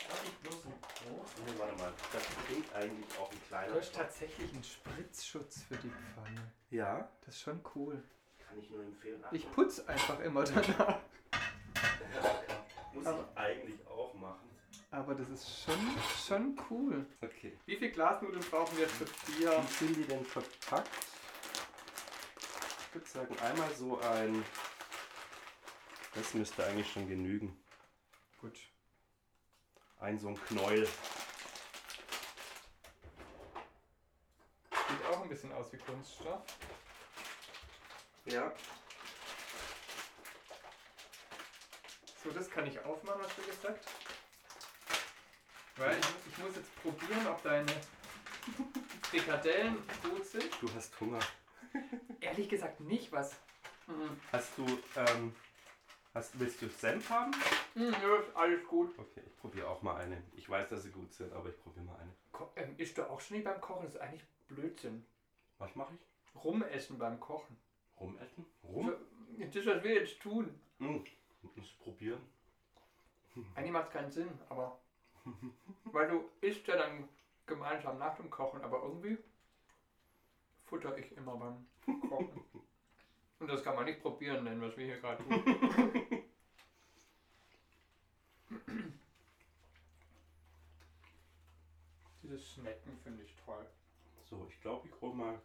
[0.09, 1.27] Das ist bloß ein groß.
[1.45, 5.75] Nee, warte mal, das klingt eigentlich auch ein kleiner Du hast tatsächlich einen Spritzschutz für
[5.77, 6.51] die Pfanne.
[6.71, 8.03] Ja, Das ist schon cool.
[8.45, 9.23] kann ich nur empfehlen.
[9.25, 10.99] Ach, Ich putze einfach immer danach.
[12.93, 14.49] muss aber- ich eigentlich auch machen.
[14.93, 17.07] Aber das ist schon, schon cool.
[17.21, 17.57] Okay.
[17.65, 19.51] Wie viel Glasnudeln brauchen wir für vier?
[19.51, 20.87] Wie sind die denn verpackt?
[22.79, 24.45] Ich würde sagen, einmal so ein.
[26.13, 27.59] Das müsste eigentlich schon genügen.
[28.39, 28.59] Gut.
[29.99, 30.85] Ein so ein Knäuel.
[34.69, 36.43] Sieht auch ein bisschen aus wie Kunststoff.
[38.25, 38.53] Ja.
[42.23, 43.89] So, das kann ich aufmachen, hast du gesagt?
[45.77, 47.71] Weil ich, ich muss jetzt probieren, ob deine
[49.03, 50.49] Frikadellen gut sind.
[50.61, 51.19] Du hast Hunger.
[52.19, 53.33] Ehrlich gesagt nicht, was.
[53.87, 54.19] Mhm.
[54.31, 55.35] Hast du, ähm,
[56.13, 57.31] hast, willst du Senf haben?
[57.73, 58.97] Mhm, nö, ist alles gut.
[58.97, 60.21] Okay, ich probiere auch mal eine.
[60.35, 62.13] Ich weiß, dass sie gut sind, aber ich probiere mal eine.
[62.31, 63.85] Ko ähm, isst du auch schon nicht beim Kochen?
[63.85, 65.05] Das ist eigentlich Blödsinn.
[65.57, 66.43] Was mache ich?
[66.43, 67.57] Rumessen beim Kochen.
[67.99, 68.45] Rumessen?
[68.63, 68.93] Rum?
[69.39, 70.59] Das ist, was wir jetzt tun.
[70.77, 71.03] Hm.
[71.55, 72.21] Muss probieren.
[73.55, 74.79] Eigentlich macht es keinen Sinn, aber.
[75.85, 77.07] Weil du isst ja dann
[77.45, 79.17] gemeinsam nach dem Kochen, aber irgendwie
[80.65, 81.65] futter ich immer beim
[82.09, 82.43] Kochen.
[83.39, 85.43] Und das kann man nicht probieren nennen, was wir hier gerade tun.
[92.23, 93.65] Diese Schnecken finde ich toll.
[94.29, 95.41] So, ich glaube, ich hole mal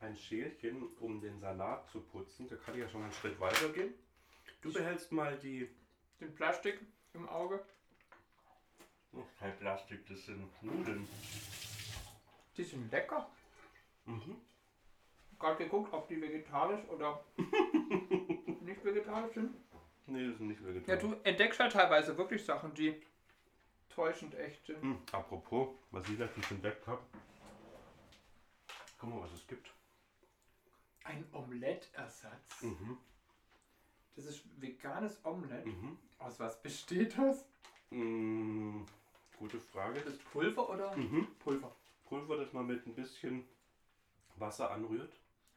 [0.00, 2.48] ein Schälchen, um den Salat zu putzen.
[2.48, 3.94] Da kann ich ja schon mal einen Schritt weiter gehen.
[4.62, 5.68] Du behältst mal die.
[6.20, 6.80] Den Plastik
[7.12, 7.64] im Auge.
[9.16, 11.06] Oh, kein Plastik, das sind Nudeln.
[12.56, 13.28] Die sind lecker.
[14.06, 14.36] Mhm.
[15.38, 17.22] Gerade geguckt, ob die vegetarisch oder
[18.60, 19.54] nicht vegetarisch sind.
[20.06, 21.00] Nee, das sind nicht Ja, vegetarisch.
[21.02, 23.00] du entdeckst ja teilweise wirklich Sachen, die
[23.88, 24.80] täuschend echt sind.
[24.82, 27.02] Hm, apropos, was ich letztens entdeckt habe.
[28.98, 29.70] Guck mal, was es gibt.
[31.04, 32.62] Ein Omelettersatz.
[32.62, 32.98] Mhm.
[34.16, 35.66] Das ist veganes Omelett.
[35.66, 35.98] Mhm.
[36.18, 37.44] Aus was besteht das?
[37.90, 38.82] Mm,
[39.38, 40.00] gute Frage.
[40.00, 40.96] Das Pulver oder?
[40.96, 41.26] Mhm.
[41.38, 41.74] Pulver.
[42.04, 43.46] Pulver, das man mit ein bisschen
[44.36, 45.12] Wasser anrührt.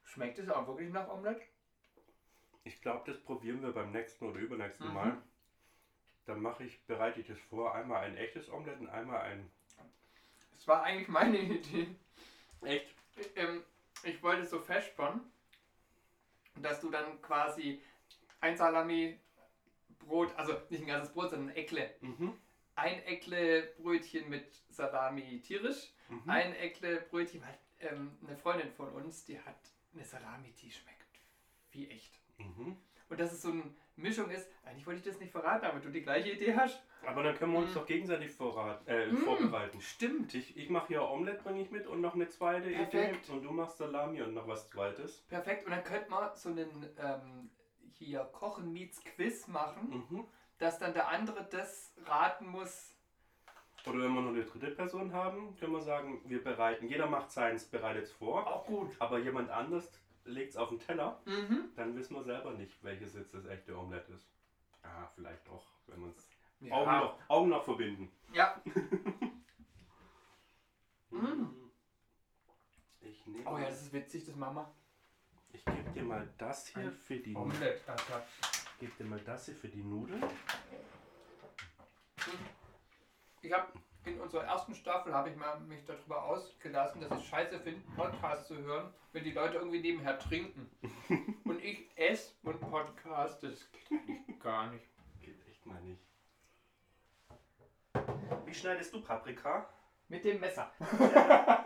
[0.05, 1.41] Schmeckt es auch wirklich nach Omelett?
[2.63, 4.93] Ich glaube, das probieren wir beim nächsten oder übernächsten Mhm.
[4.93, 5.17] Mal.
[6.25, 7.73] Dann mache ich, bereite ich das vor.
[7.73, 9.49] Einmal ein echtes Omelett und einmal ein.
[10.53, 11.95] Das war eigentlich meine Idee.
[12.61, 12.87] Echt?
[13.35, 13.63] Ähm,
[14.03, 15.21] ich wollte es so festspannen,
[16.55, 17.81] dass du dann quasi
[18.41, 19.19] ein Salami
[19.99, 22.37] Brot, also nicht ein ganzes Brot, sondern ein Eckle, Mhm.
[22.77, 26.29] Ein Eckle Brötchen mit Salami tierisch, Mhm.
[26.29, 27.57] ein Eckle Brötchen, weil
[27.89, 29.57] ähm, eine Freundin von uns, die hat
[29.93, 30.95] eine Salami, die schmeckt
[31.71, 32.19] wie echt.
[32.37, 32.77] Mhm.
[33.09, 33.63] Und dass es so eine
[33.95, 36.81] Mischung ist, eigentlich wollte ich das nicht verraten, aber du die gleiche Idee hast.
[37.05, 37.75] Aber dann können wir uns Mm.
[37.75, 39.17] doch gegenseitig vorrat, äh, Mm.
[39.17, 39.81] vorbereiten.
[39.81, 40.33] Stimmt.
[40.33, 43.25] Ich, ich mache hier Omelette, bringe ich mit und noch eine zweite Perfekt.
[43.25, 43.31] Idee.
[43.33, 45.21] Und du machst Salami und noch was zweites.
[45.29, 45.65] Perfekt.
[45.65, 47.49] Und dann könnte man so einen ähm,
[47.93, 50.27] hier Kochen meets Quiz machen, Mhm.
[50.59, 52.93] Dass dann der andere das raten muss.
[53.85, 57.31] Oder wenn wir noch eine dritte Person haben, können wir sagen, wir bereiten, jeder macht
[57.31, 58.95] seins, bereitet es vor, Auch gut.
[58.99, 59.89] aber jemand anders
[60.25, 61.71] legt es auf den Teller, Mhm.
[61.75, 64.27] dann wissen wir selber nicht, welches jetzt das echte Omelette ist.
[64.83, 66.73] Ah, vielleicht auch, wenn wir es Ja.
[66.73, 68.11] Augen, noch, Augen noch verbinden.
[68.33, 68.61] ja.
[71.11, 71.45] Mm.
[72.99, 73.49] Ich nehme.
[73.49, 74.71] Oh ja, das ist witzig, das machen wir.
[75.53, 77.81] Ich gebe dir mal das hier für die Omelette.
[78.79, 80.23] Gebe dir mal das hier für die Nudeln.
[83.41, 83.71] Ich habe
[84.05, 88.47] in unserer ersten Staffel habe ich mal mich darüber ausgelassen, dass ich scheiße finde, Podcasts
[88.47, 90.69] zu hören, wenn die Leute irgendwie nebenher trinken.
[91.43, 94.85] und ich esse und Podcast, das geht eigentlich gar nicht.
[95.19, 96.01] Geht echt mal nicht.
[98.45, 99.67] Wie schneidest du Paprika?
[100.07, 100.71] Mit dem Messer.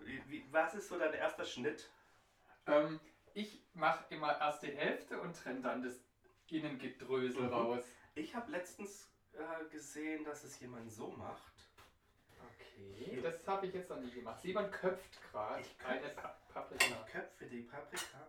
[0.00, 1.90] Wie, wie, was ist so dein erster Schnitt?
[2.66, 2.98] Ähm,
[3.34, 6.00] ich mache immer erst die Hälfte und trenne dann das
[6.52, 7.52] Innengedrösel Mhm.
[7.52, 7.84] raus.
[8.14, 11.52] Ich habe letztens äh, gesehen, dass es jemand so macht.
[12.70, 13.20] Okay.
[13.22, 14.40] Das habe ich jetzt noch nie gemacht.
[14.40, 16.08] Simon köpft gerade Ich eine.
[16.10, 16.84] Pa- Paprika.
[17.06, 18.26] Ich köpfe die Paprika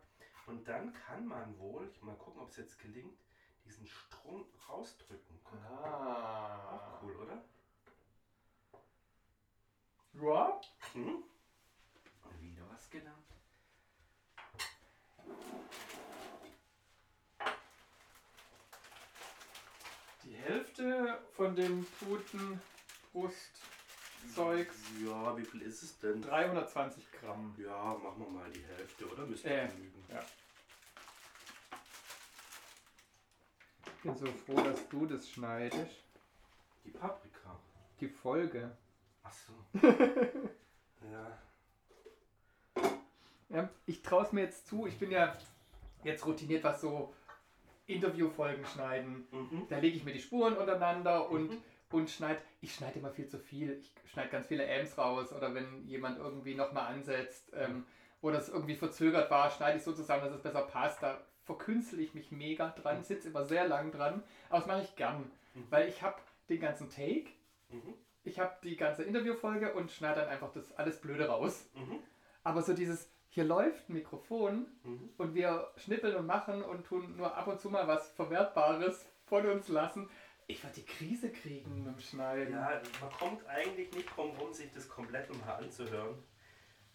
[0.47, 3.19] und dann kann man wohl, ich mal gucken, ob es jetzt gelingt,
[3.65, 5.39] diesen Strunk rausdrücken.
[5.43, 5.59] Guck.
[5.63, 6.75] Ah.
[6.75, 7.43] Auch cool, oder?
[10.13, 10.61] Ja.
[10.93, 11.23] Mhm.
[12.39, 13.25] Wieder was gelernt.
[20.23, 21.85] Die Hälfte von dem
[23.13, 24.75] Putenbrustzeugs,
[25.05, 26.21] Ja, wie viel ist es denn?
[26.21, 27.55] 320 Gramm.
[27.57, 29.25] Ja, machen wir mal die Hälfte, oder?
[29.25, 30.03] Müsste Äh, genügen.
[30.09, 30.19] ja.
[33.85, 36.03] Ich bin so froh, dass du das schneidest.
[36.83, 37.57] Die Paprika.
[38.01, 38.75] Die Folge.
[39.23, 39.53] Ach so.
[41.09, 41.37] ja.
[43.47, 44.87] Ja, ich traue es mir jetzt zu.
[44.87, 45.37] Ich bin ja
[46.03, 47.13] jetzt routiniert, was so
[47.89, 49.27] Interviewfolgen schneiden.
[49.31, 49.67] Mhm.
[49.69, 51.57] Da lege ich mir die Spuren untereinander und, Mhm.
[51.91, 52.39] und schneide.
[52.61, 53.79] Ich schneide immer viel zu viel.
[53.79, 57.85] Ich schneide ganz viele Ms raus oder wenn jemand irgendwie nochmal ansetzt ähm,
[58.21, 61.01] oder es irgendwie verzögert war, schneide ich so zusammen, dass es besser passt.
[61.01, 64.23] Da verkünstle ich mich mega dran, sitze immer sehr lang dran.
[64.49, 65.63] Aber das mache ich gern, Mhm.
[65.69, 66.17] weil ich habe
[66.49, 67.29] den ganzen Take,
[67.69, 67.93] Mhm.
[68.23, 71.67] ich habe die ganze Interviewfolge und schneide dann einfach das alles Blöde raus.
[71.73, 71.99] Mhm.
[72.43, 75.09] Aber so dieses, hier läuft ein Mikrofon Mhm.
[75.17, 79.45] und wir schnippeln und machen und tun nur ab und zu mal was Verwertbares von
[79.45, 80.09] uns lassen.
[80.47, 82.53] Ich würde die Krise kriegen mit dem Schneiden.
[82.55, 86.15] Ja, man kommt eigentlich nicht drum rum, sich das komplett nochmal anzuhören.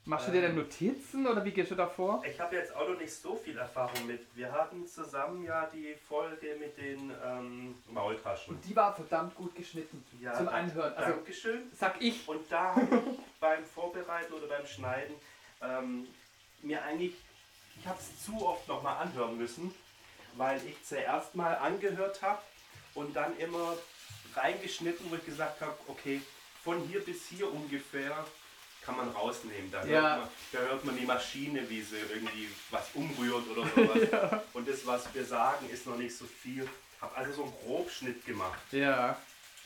[0.06, 0.56] Machst du dir denn Ähm.
[0.58, 2.22] Notizen oder wie gehst du da vor?
[2.28, 4.20] Ich habe jetzt auch noch nicht so viel Erfahrung mit.
[4.36, 8.54] Wir hatten zusammen ja die Folge mit den ähm, Maultaschen.
[8.56, 10.92] Und die war verdammt gut geschnitten Ja, zum Anhören.
[10.94, 11.70] Also Dankeschön.
[11.72, 12.28] sag ich.
[12.28, 15.14] Und da habe ich beim Vorbereiten oder beim Schneiden
[15.62, 16.06] ähm,
[16.64, 17.14] mir eigentlich,
[17.78, 19.74] ich habe es zu oft nochmal anhören müssen,
[20.36, 22.40] weil ich zuerst mal angehört habe
[22.94, 23.76] und dann immer
[24.34, 26.20] reingeschnitten, wo ich gesagt habe, okay,
[26.62, 28.24] von hier bis hier ungefähr
[28.82, 29.70] kann man rausnehmen.
[29.70, 30.00] Da, Ja.
[30.16, 34.42] hört, man, da hört man die Maschine, wie sie irgendwie was umrührt oder sowas.
[34.52, 36.68] Und das, was wir sagen, ist noch nicht so viel.
[37.00, 38.60] Habe also so einen Grobschnitt gemacht.
[38.72, 39.16] Ja.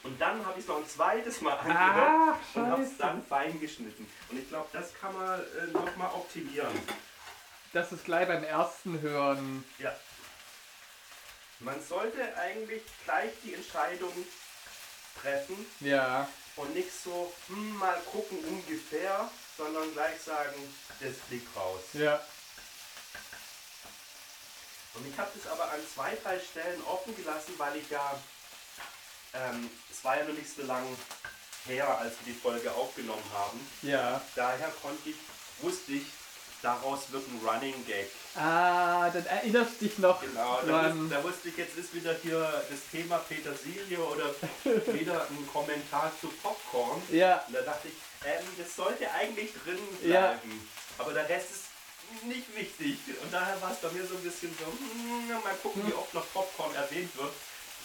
[0.05, 3.25] Und dann habe ich es noch ein zweites Mal angehört Ah, und habe es dann
[3.27, 4.09] fein geschnitten.
[4.31, 6.71] Und ich glaube, das kann man äh, nochmal optimieren.
[7.73, 9.65] Das ist gleich beim ersten Hören.
[9.79, 9.95] Ja.
[11.61, 14.13] Man sollte eigentlich gleich die Entscheidung
[15.21, 16.29] treffen Ja.
[16.57, 20.55] und nicht so, hm, mal gucken ungefähr, sondern gleich sagen,
[21.01, 21.81] das fliegt raus.
[21.95, 22.21] Ja.
[24.95, 28.19] Und ich habe das aber an zwei, drei Stellen offen gelassen, weil ich ja,
[29.47, 30.85] ähm, es war ja noch nicht so lang
[31.67, 33.61] her, als wir die Folge aufgenommen haben.
[33.83, 34.21] Ja.
[34.35, 35.17] Daher konnte ich,
[35.61, 36.07] wusste ich,
[36.63, 38.09] daraus wird ein Running Gag.
[38.35, 42.41] Ah, dann erinnerst dich noch Genau, da, wus- da wusste ich, jetzt ist wieder hier
[42.71, 44.35] das Thema Petersilie oder
[44.93, 47.03] wieder ein Kommentar zu Popcorn.
[47.11, 47.45] Ja.
[47.47, 47.95] Und da dachte ich,
[48.27, 50.21] ähm, das sollte eigentlich drin Ja.
[50.33, 50.69] bleiben.
[50.99, 52.99] Aber der Rest ist nicht wichtig.
[53.23, 56.13] Und daher war es bei mir so ein bisschen so, hm, mal gucken, wie oft
[56.15, 57.33] noch Popcorn erwähnt wird.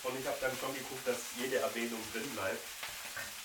[0.04, 2.60] Und ich habe dann schon geguckt, dass jede Erwähnung drin bleibt.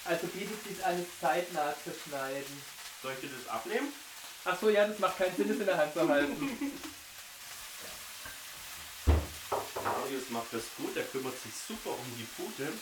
[0.04, 2.62] Also bietet sich alles zeitnah zu schneiden.
[3.02, 3.92] Soll ich dir das abnehmen?
[4.44, 6.72] Ach so, ja, das macht keinen Sinn, es in der Hand zu halten.
[9.84, 12.72] Marius macht das gut, er kümmert sich super um die Pute.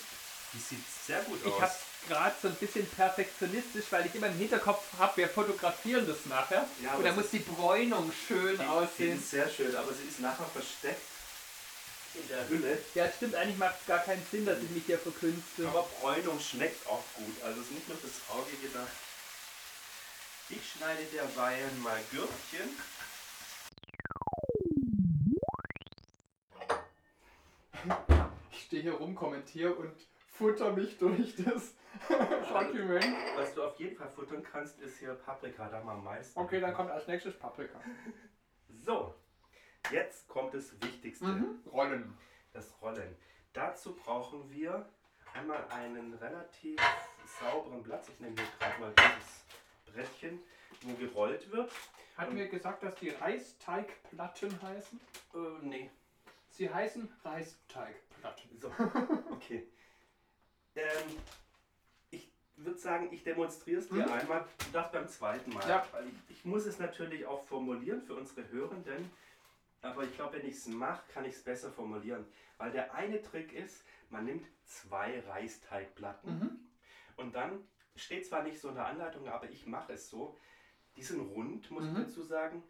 [0.52, 1.60] Die sieht sehr gut Ich aus.
[1.60, 1.74] habe
[2.08, 6.66] gerade so ein bisschen perfektionistisch, weil ich immer im Hinterkopf habe, wir fotografieren das nachher.
[6.82, 9.18] Ja, und da muss die Bräunung schön die, die aussehen.
[9.18, 11.02] ist sehr schön, aber sie ist nachher versteckt
[12.14, 12.78] in der Hülle.
[12.94, 15.68] Ja, stimmt, eigentlich macht es gar keinen Sinn, dass ich mich hier verkünste.
[15.68, 17.42] Aber Bräunung schmeckt auch gut.
[17.42, 18.92] Also es ist nicht nur fürs Auge gedacht.
[20.48, 22.70] Ich schneide derweil mal Gürkchen.
[28.52, 29.92] Ich stehe hier rum, kommentiere und
[30.32, 31.74] futter mich durch das
[32.48, 33.16] Sortiment.
[33.36, 36.38] Was du auf jeden Fall futtern kannst, ist hier Paprika, da mal am meisten.
[36.38, 37.80] Okay, dann kommt als nächstes Paprika.
[38.84, 39.14] So,
[39.90, 41.60] jetzt kommt das Wichtigste, Mhm.
[41.70, 42.16] Rollen.
[42.52, 43.16] das Rollen.
[43.52, 44.88] Dazu brauchen wir
[45.34, 46.78] einmal einen relativ
[47.40, 48.08] sauberen Platz.
[48.08, 49.44] Ich nehme hier gerade mal dieses
[49.94, 50.40] Brettchen,
[50.82, 51.70] wo gerollt wird.
[52.16, 55.00] Hatten wir gesagt, dass die Reisteigplatten heißen?
[55.34, 55.90] Äh, nee,
[56.50, 58.58] Sie heißen Reisteigplatten.
[58.58, 58.68] So,
[59.30, 59.66] okay.
[60.74, 61.16] Ähm,
[62.10, 64.12] ich würde sagen, ich demonstriere es dir Mhm.
[64.12, 64.46] einmal.
[64.66, 65.68] Du darfst beim zweiten Mal.
[65.68, 65.86] Ja.
[65.92, 69.10] Weil ich, ich muss es natürlich auch formulieren für unsere Hörenden.
[69.82, 72.26] Aber ich glaube, wenn ich es mache, kann ich es besser formulieren.
[72.58, 76.60] Weil der eine Trick ist, man nimmt zwei Reisteigplatten Mhm.
[77.16, 80.36] und dann steht zwar nicht so in der Anleitung, aber ich mache es so.
[80.96, 81.90] Die sind rund, muss Mhm.
[81.96, 82.62] ich dazu sagen.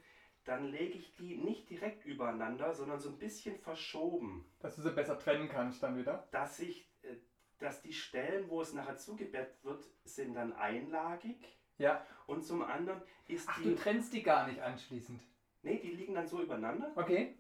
[0.44, 4.92] Dann lege ich die nicht direkt übereinander, sondern so ein bisschen verschoben Dass du sie
[4.92, 6.28] besser trennen kannst dann wieder.
[6.30, 7.16] dass ich, äh,
[7.58, 11.36] dass die Stellen, wo es nachher zugebettet wird, sind dann einlagig
[11.78, 12.06] Ja.
[12.26, 15.20] und zum anderen ist Ach, die, du trennst die gar nicht anschließend.
[15.66, 16.92] Nee, die liegen dann so übereinander.
[16.94, 17.34] Okay.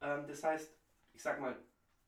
[0.00, 0.74] Ähm, das heißt,
[1.12, 1.56] ich sag mal,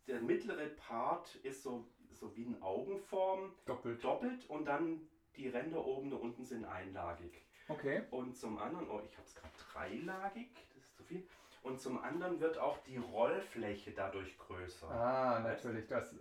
[0.06, 4.02] der mittlere Part ist so, so wie eine Augenform Doppelt.
[4.02, 5.00] doppelt und dann
[5.36, 7.44] die Ränder oben und unten sind einlagig.
[7.68, 8.02] Okay.
[8.10, 11.26] Und zum anderen, oh, ich habe es gerade dreilagig, das ist zu viel.
[11.62, 14.88] Und zum anderen wird auch die Rollfläche dadurch größer.
[14.88, 15.86] Ah, natürlich.
[15.86, 16.14] Das.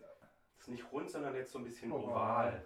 [0.60, 2.10] ist nicht rund, sondern jetzt so ein bisschen Oval.
[2.10, 2.65] oval.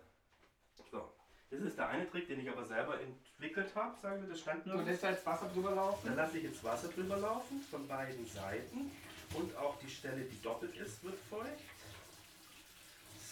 [0.90, 1.14] So,
[1.52, 4.66] das ist der eine Trick, den ich aber selber entwickelt habe, sagen wir, das stand
[4.66, 4.84] Du nur.
[4.84, 6.08] lässt da jetzt Wasser drüber laufen?
[6.08, 8.92] Dann lasse ich jetzt Wasser drüber laufen, von beiden Seiten.
[9.34, 11.48] Und auch die Stelle, die doppelt ist, wird feucht.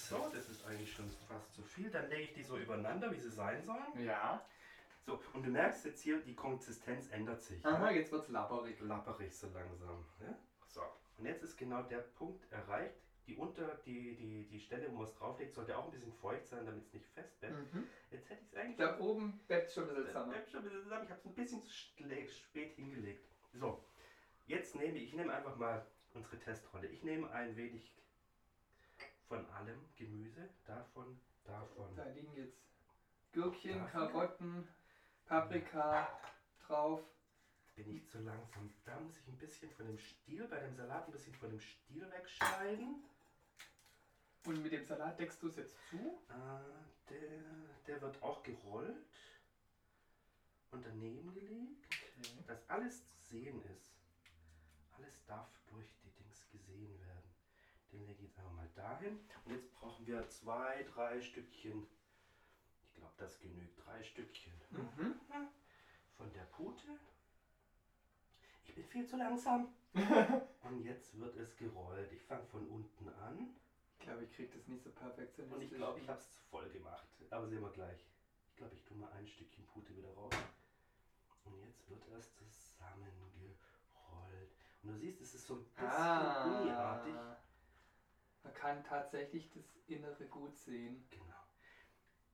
[0.10, 1.90] So, das ist eigentlich schon fast zu viel.
[1.90, 4.06] Dann lege ich die so übereinander, wie sie sein sollen.
[4.06, 4.42] Ja.
[5.06, 7.66] So, und du merkst jetzt hier, die Konsistenz ändert sich.
[7.66, 8.80] Aha, jetzt wird's labberig.
[8.82, 10.06] Lapperig so langsam.
[10.22, 10.36] Ja?
[10.68, 10.82] So,
[11.18, 12.96] und jetzt ist genau der Punkt erreicht.
[13.30, 16.48] Die unter, die, die, die Stelle, wo man es drauflegt, sollte auch ein bisschen feucht
[16.48, 17.72] sein, damit es nicht festbettet.
[17.76, 17.88] Mhm.
[18.10, 20.32] Jetzt hätte ich es eigentlich Da oben bleibt schon ein bisschen zusammen.
[20.32, 21.04] bleibt schon ein bisschen zusammen.
[21.04, 23.24] Ich habe es ein bisschen zu spät hingelegt.
[23.54, 23.84] So,
[24.48, 26.88] jetzt nehme ich, ich nehme einfach mal unsere Testrolle.
[26.88, 27.94] Ich nehme ein wenig
[29.28, 31.96] von allem Gemüse, davon, davon.
[31.96, 32.58] Da liegen jetzt
[33.32, 34.08] Gürkchen, Dafür?
[34.08, 34.68] Karotten,
[35.28, 36.20] Paprika
[36.66, 37.04] drauf.
[37.76, 38.74] Bin ich zu langsam.
[38.86, 41.60] Da muss ich ein bisschen von dem Stiel, bei dem Salat ein bisschen von dem
[41.60, 43.04] Stiel wegschneiden.
[44.46, 46.22] Und mit dem Salat deckst du es jetzt zu?
[46.30, 47.44] Äh, der,
[47.88, 49.06] der wird auch gerollt
[50.72, 51.86] und daneben gelegt.
[52.22, 52.44] Okay.
[52.48, 53.96] dass alles zu sehen ist.
[54.98, 57.34] Alles darf durch die Dings gesehen werden.
[57.92, 59.20] Den lege ich jetzt einfach mal dahin.
[59.46, 61.88] Und jetzt brauchen wir zwei, drei Stückchen.
[62.84, 63.86] Ich glaube, das genügt.
[63.86, 65.16] Drei Stückchen Mhm.
[66.18, 67.00] von der Pute.
[68.66, 69.74] Ich bin viel zu langsam.
[70.62, 72.12] Und jetzt wird es gerollt.
[72.12, 73.56] Ich fange von unten an.
[74.00, 75.58] Ich glaube, ich krieg das nicht so perfektionistisch.
[75.58, 77.06] Und ich glaube, ich habe es voll gemacht.
[77.30, 78.00] Aber sehen wir gleich.
[78.50, 80.34] Ich glaube, ich tue mal ein Stückchen Pute wieder raus.
[81.46, 84.50] Und jetzt wird es zusammengerollt.
[84.84, 87.14] Und du siehst, es ist so ein bisschen ah, gummiartig.
[88.44, 91.04] Man kann tatsächlich das Innere gut sehen.
[91.10, 91.36] Genau.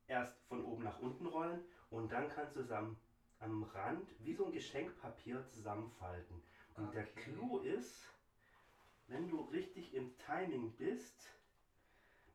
[0.08, 2.98] Erst von oben nach unten rollen und dann kannst du es am,
[3.42, 6.42] Rand wie so ein Geschenkpapier zusammenfalten.
[6.78, 7.22] Und der Okay.
[7.22, 8.08] Clou ist,
[9.08, 11.30] wenn du richtig im Timing bist,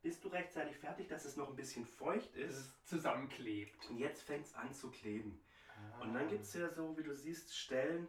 [0.03, 2.57] bist du rechtzeitig fertig, dass es noch ein bisschen feucht Dass ist.
[2.59, 3.89] es zusammenklebt.
[3.91, 5.41] Und jetzt fängt es an zu kleben.
[5.69, 6.03] Ah.
[6.03, 8.07] Und dann gibt es ja so, wie du siehst, Stellen,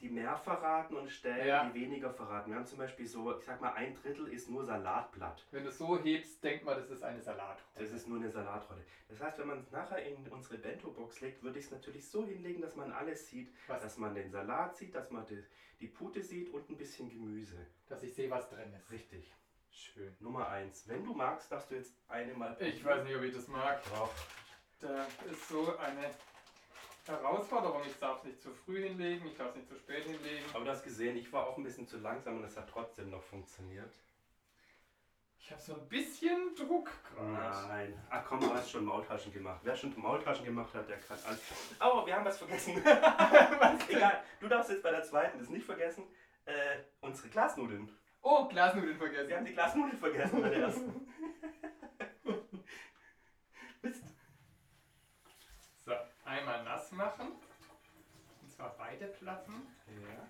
[0.00, 1.64] die mehr verraten und Stellen, Ja.
[1.70, 2.50] die weniger verraten.
[2.50, 5.46] Wir haben zum Beispiel so, ich sag mal, ein Drittel ist nur Salatblatt.
[5.50, 7.62] Wenn du es so hebst, denkt man, das ist eine Salatrolle.
[7.74, 8.84] Das ist nur eine Salatrolle.
[9.08, 12.26] Das heißt, wenn man es nachher in unsere Bento-Box legt, würde ich es natürlich so
[12.26, 13.50] hinlegen, dass man alles sieht.
[13.68, 13.82] Was?
[13.82, 15.42] Dass man den Salat sieht, dass man die,
[15.80, 17.66] die Pute sieht und ein bisschen Gemüse.
[17.88, 18.90] Dass ich sehe, was drin ist.
[18.90, 19.32] Richtig.
[19.74, 20.16] Schön.
[20.20, 20.86] Nummer eins.
[20.88, 23.82] Wenn du magst, darfst du jetzt eine mal Ich weiß nicht, ob ich das mag.
[23.84, 24.28] Drauf.
[24.80, 26.10] Da ist so eine
[27.06, 27.82] Herausforderung.
[27.86, 30.44] Ich darf es nicht zu früh hinlegen, ich darf es nicht zu spät hinlegen.
[30.52, 33.10] Aber du hast gesehen, ich war auch ein bisschen zu langsam und es hat trotzdem
[33.10, 33.92] noch funktioniert.
[35.38, 37.68] Ich habe so ein bisschen Druck gerade.
[37.68, 38.02] Nein.
[38.08, 39.60] Ach komm, du hast schon Maultaschen gemacht.
[39.64, 41.42] Wer schon Maultaschen gemacht hat, der kann alles.
[41.80, 42.76] Oh, wir haben was vergessen.
[43.88, 46.04] Egal, du darfst jetzt bei der zweiten das nicht vergessen.
[46.46, 47.90] Äh, unsere Glasnudeln.
[48.26, 49.28] Oh, Glasnudeln vergessen.
[49.28, 51.06] Wir haben die Glasnudeln vergessen bei der ersten.
[53.82, 54.02] Mist.
[55.84, 55.92] So,
[56.24, 57.32] einmal nass machen.
[58.40, 59.66] Und zwar beide Platten.
[60.08, 60.26] Ja.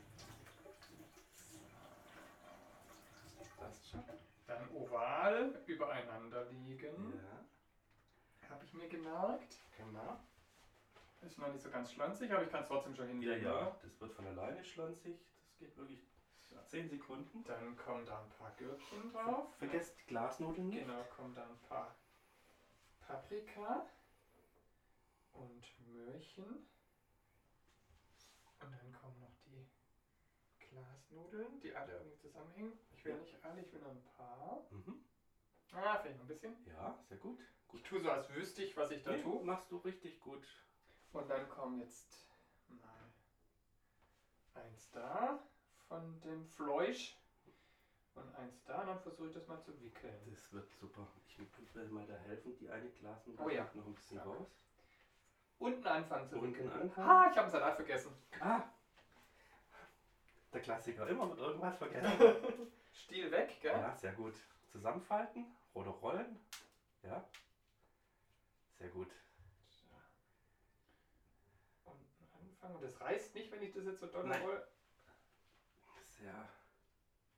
[3.57, 4.03] Passt schon.
[4.49, 7.13] Dann oval übereinander liegen.
[7.15, 8.51] Ja.
[8.51, 9.57] Habe ich mir gemerkt.
[9.77, 10.19] Genau.
[11.23, 13.45] Ist noch nicht so ganz schlanzig, aber ich kann es trotzdem schon hinlegen.
[13.45, 15.17] Ja, ja, das wird von alleine schlanzig.
[15.47, 16.03] Das geht wirklich
[16.63, 17.43] 10 Sekunden.
[17.45, 19.47] Dann kommen da ein paar Gürkchen drauf.
[19.59, 20.81] Vergesst die Glasnudeln nicht.
[20.81, 21.95] Genau, kommen da ein paar
[23.01, 23.83] Paprika
[25.33, 26.59] und Möhrchen.
[28.61, 29.65] Und dann kommen noch die
[30.69, 32.77] Glasnudeln, die alle irgendwie zusammenhängen.
[32.97, 34.61] Ich will nicht alle, ich will nur ein paar.
[34.71, 34.97] Mhm.
[35.73, 36.57] Ah, vielleicht noch ein bisschen.
[36.67, 37.39] Ja, sehr gut.
[37.73, 39.43] Ich tue so, als wüsste ich, was ich da Nee, tue.
[39.43, 40.47] machst du richtig gut.
[41.13, 42.27] Und dann kommen jetzt
[42.69, 43.11] mal
[44.55, 45.37] eins da
[45.89, 47.17] von dem Fleisch
[48.15, 48.81] und eins da.
[48.81, 50.15] Und dann versuche ich das mal zu wickeln.
[50.31, 51.07] Das wird super.
[51.27, 52.57] Ich will mal da helfen.
[52.59, 53.65] Die eine Glasnudel Oh ja.
[53.75, 54.37] noch ein bisschen Danke.
[54.37, 54.49] raus.
[55.59, 56.71] Unten anfangen zu Unten wickeln.
[56.73, 57.09] anfangen.
[57.09, 58.13] Ah, ich habe einen Salat vergessen.
[58.41, 58.63] Ah!
[60.53, 61.07] Der Klassiker.
[61.09, 62.73] Immer mit irgendwas vergessen.
[62.93, 63.73] Stiel weg, gell?
[63.73, 64.35] ja, sehr gut.
[64.71, 66.39] Zusammenfalten oder rollen.
[67.03, 67.25] Ja.
[68.79, 69.11] Sehr gut.
[71.85, 72.77] Unten anfangen.
[72.77, 74.67] Und das reißt nicht, wenn ich das jetzt so doll roll.
[76.25, 76.49] Sehr.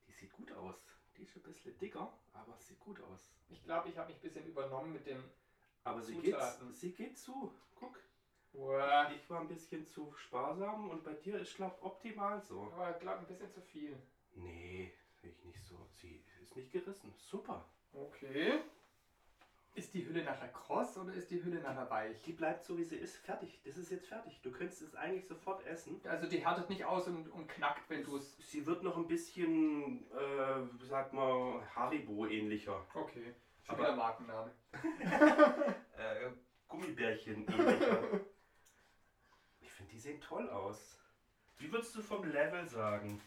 [0.07, 0.76] Die sieht gut aus.
[1.16, 3.32] Die ist ein bisschen dicker, aber sieht gut aus.
[3.49, 5.22] Ich glaube, ich habe mich ein bisschen übernommen mit dem.
[5.82, 6.37] Aber sie geht,
[6.72, 7.53] sie geht zu.
[7.74, 7.99] Guck.
[8.53, 12.70] Uah, Ich war ein bisschen zu sparsam und bei dir ist, glaube optimal so.
[12.72, 13.97] aber ich glaube, ein bisschen zu viel.
[14.34, 15.89] Nee, sehe ich nicht so.
[16.01, 17.12] Sie ist nicht gerissen.
[17.18, 17.64] Super.
[17.93, 18.61] Okay.
[19.77, 22.20] Ist die Hülle nachher kross oder ist die Hülle nachher weich?
[22.22, 23.16] Die bleibt so, wie sie ist.
[23.18, 23.61] Fertig.
[23.64, 24.41] Das ist jetzt fertig.
[24.43, 26.01] Du könntest es eigentlich sofort essen.
[26.05, 28.37] Also die härtet nicht aus und, und knackt, wenn du es.
[28.39, 32.87] Sie wird noch ein bisschen, äh, sag mal, Haribo-ähnlicher.
[32.95, 33.35] Okay.
[33.64, 34.51] Schon Aber- wieder Markenname.
[35.99, 36.31] Äh,
[36.68, 38.20] Gummibärchen-ähnlicher.
[39.61, 40.99] ich finde, die sehen toll aus.
[41.59, 43.20] Wie würdest du vom Level sagen?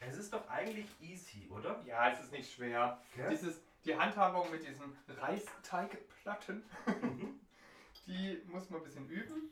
[0.00, 1.82] Es ist doch eigentlich easy, oder?
[1.86, 3.02] Ja, es ist nicht schwer.
[3.14, 3.28] Gell?
[3.30, 7.40] Dieses, die Handhabung mit diesen Reisteigplatten, Mhm.
[8.06, 9.50] die muss man ein bisschen üben.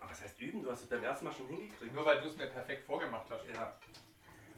[0.00, 0.62] Aber was heißt üben?
[0.62, 1.94] Du hast es beim ersten Mal schon hingekriegt.
[1.94, 3.46] Nur weil du es mir perfekt vorgemacht hast.
[3.48, 3.76] Ja.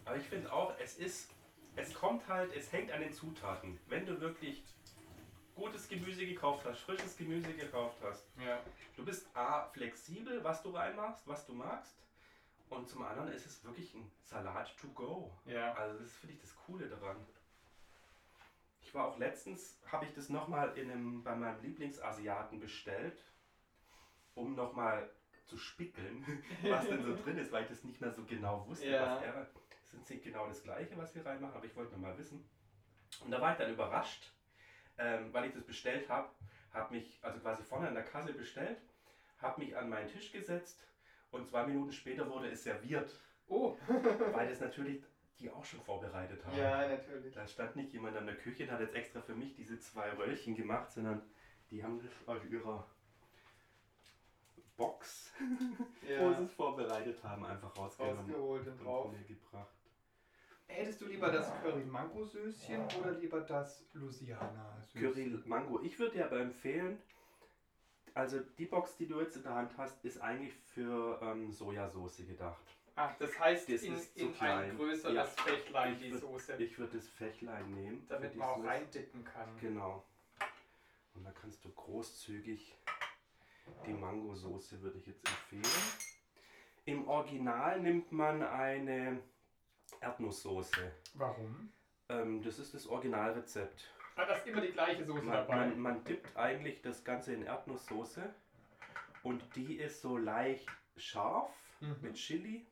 [0.05, 1.31] Aber ich finde auch, es ist,
[1.77, 3.79] es kommt halt, es hängt an den Zutaten.
[3.89, 4.63] Wenn du wirklich
[5.55, 8.61] gutes Gemüse gekauft hast, frisches Gemüse gekauft hast, Ja.
[8.97, 11.95] du bist A, flexibel, was du reinmachst, was du magst.
[12.71, 15.31] Und zum anderen ist es wirklich ein Salat to go.
[15.45, 15.75] Ja.
[15.75, 17.17] Also das finde ich das Coole daran.
[18.93, 23.19] Ich war auch letztens, habe ich das nochmal bei meinem Lieblingsasiaten bestellt,
[24.35, 25.09] um nochmal
[25.47, 26.23] zu spickeln,
[26.63, 29.17] was denn so drin ist, weil ich das nicht mehr so genau wusste, Ja.
[29.17, 29.47] was er.
[29.83, 32.47] Es ist nicht genau das gleiche, was wir reinmachen, aber ich wollte nur mal wissen.
[33.25, 34.31] Und da war ich dann überrascht,
[34.99, 36.29] ähm, weil ich das bestellt habe,
[36.75, 38.77] habe mich, also quasi vorne an der Kasse bestellt,
[39.39, 40.87] habe mich an meinen Tisch gesetzt
[41.31, 43.11] und zwei Minuten später wurde es serviert,
[43.49, 43.75] Oh.
[44.35, 45.03] weil das natürlich
[45.43, 46.57] die auch schon vorbereitet haben.
[46.57, 47.35] Ja, natürlich.
[47.35, 50.11] Da stand nicht jemand an der Küche und hat jetzt extra für mich diese zwei
[50.13, 51.21] Röllchen gemacht, sondern
[51.71, 52.87] die haben das aus ihrer
[54.77, 56.41] Box, wo sie Ja.
[56.41, 59.15] es vorbereitet haben, einfach rausgenommen Rausgeholt und und drauf.
[59.29, 59.73] gebracht.
[60.69, 65.13] Hättest du lieber das Curry-Mango-Söschen oder lieber das Louisiana-Söschen?
[65.13, 65.83] Curry Mango.
[65.83, 66.99] Ich würde dir aber empfehlen,
[68.15, 72.19] also die Box, die du jetzt in der Hand hast, ist eigentlich für ähm, Sojasauce
[72.27, 72.63] gedacht.
[72.95, 75.25] Ach, das heißt Das in, in ein größeres Ja.
[75.25, 78.07] Fächlein Ich die würd- Soße, Ich würde das Fächlein nehmen.
[78.09, 78.69] damit man auch Soße.
[78.69, 79.49] reindippen kann.
[79.61, 80.05] Genau.
[81.15, 82.75] Und da kannst du großzügig
[83.87, 85.63] die Mangosoße würde ich jetzt empfehlen.
[86.85, 89.23] Im Original nimmt man eine
[90.01, 90.93] Erdnusssoße.
[91.15, 91.73] Warum?
[92.09, 93.89] Ähm, das ist das Originalrezept.
[94.17, 95.57] Ah, das ist immer die gleiche Soße Man, dabei.
[95.57, 98.35] man, man dippt eigentlich das Ganze in Erdnusssoße
[99.23, 101.97] und die ist so leicht scharf Mhm.
[102.01, 102.67] mit Chili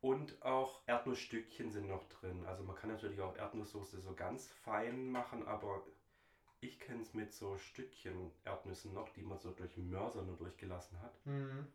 [0.00, 2.44] und auch Erdnussstückchen sind noch drin.
[2.46, 5.82] Also man kann natürlich auch Erdnusssoße so ganz fein machen, aber
[6.60, 11.00] ich kenne es mit so Stückchen Erdnüssen noch, die man so durch Mörser nur durchgelassen
[11.00, 11.26] hat.
[11.26, 11.66] Mhm.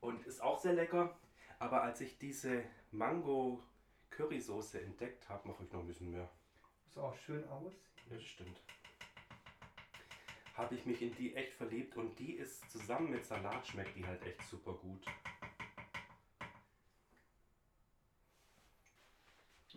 [0.00, 1.16] Und ist auch sehr lecker.
[1.58, 6.28] Aber als ich diese Mango-Currysoße entdeckt habe, mache ich noch ein bisschen mehr.
[6.84, 7.72] Sieht auch schön aus.
[8.10, 8.60] Ja, das stimmt.
[10.54, 14.06] Habe ich mich in die echt verliebt und die ist zusammen mit Salat schmeckt die
[14.06, 15.04] halt echt super gut.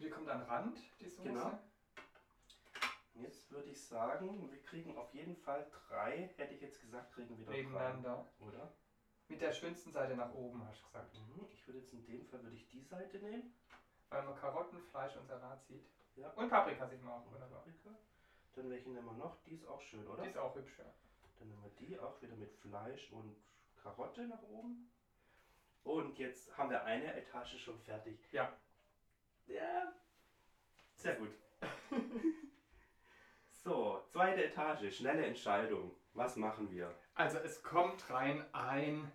[0.08, 1.28] Wie kommt an Rand, die Soße?
[1.28, 1.60] Genau.
[3.14, 7.12] Und jetzt würde ich sagen, wir kriegen auf jeden Fall drei, hätte ich jetzt gesagt,
[7.14, 7.58] kriegen wir doch drei.
[7.62, 8.26] Nebeneinander.
[8.40, 8.72] Oder?
[9.28, 11.14] Mit der schönsten Seite nach oben, hast du gesagt.
[11.14, 13.54] Mhm, Ich würde jetzt in dem Fall würde ich die Seite nehmen.
[14.10, 15.86] Weil man Karotten, Fleisch und Salat sieht.
[16.16, 16.30] Ja.
[16.30, 17.60] Und Paprika sieht man auch wunderbar.
[17.66, 17.90] Paprika.
[18.56, 19.44] Dann welche nehmen wir noch?
[19.44, 20.24] Die ist auch schön, oder?
[20.24, 20.86] Die ist auch hübsch, ja.
[21.40, 23.36] Dann haben wir die auch wieder mit Fleisch und
[23.76, 24.90] Karotte nach oben.
[25.84, 28.18] Und jetzt haben wir eine Etage schon fertig.
[28.32, 28.58] Ja.
[29.48, 29.94] Ja.
[30.96, 31.30] Sehr gut.
[33.64, 35.96] so, zweite Etage, schnelle Entscheidung.
[36.14, 36.94] Was machen wir?
[37.14, 39.12] Also es kommt rein ein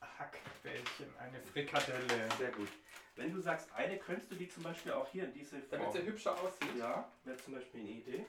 [0.00, 2.28] Hackbällchen, eine Frikadelle.
[2.38, 2.68] Sehr gut.
[3.16, 5.80] Wenn du sagst eine, könntest du die zum Beispiel auch hier in diese Form...
[5.80, 6.76] Damit sie hübscher aussieht.
[6.78, 8.26] Ja, wäre zum Beispiel eine Idee.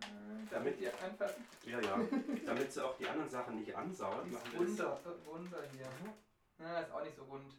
[0.00, 1.30] Äh, Damit ihr einfach
[1.64, 2.00] Ja, ja.
[2.44, 4.30] Damit sie auch die anderen Sachen nicht ansauen.
[4.32, 4.54] das.
[4.54, 5.88] Wunder, Wunder hier.
[6.58, 7.54] Ja, ist auch nicht so rund.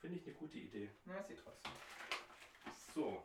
[0.00, 0.90] Finde ich eine gute Idee.
[1.06, 1.72] Ja, sieht trotzdem.
[2.94, 3.22] So,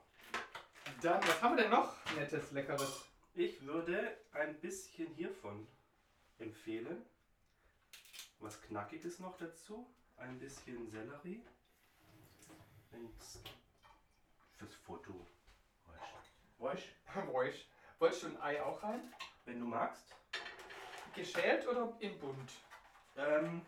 [1.01, 3.05] Dann, was haben wir denn noch Nettes, Leckeres?
[3.33, 5.67] ich würde ein bisschen hiervon
[6.39, 7.05] empfehlen.
[8.39, 9.87] Was Knackiges noch dazu.
[10.17, 11.43] Ein bisschen Sellerie.
[14.57, 15.25] Fürs Foto.
[16.59, 16.83] Räusch.
[17.31, 17.65] Räusch.
[17.99, 19.13] Wolltest du ein Ei auch rein?
[19.45, 20.13] Wenn du magst.
[21.15, 22.51] Geschält oder in bunt?
[23.17, 23.61] Ähm,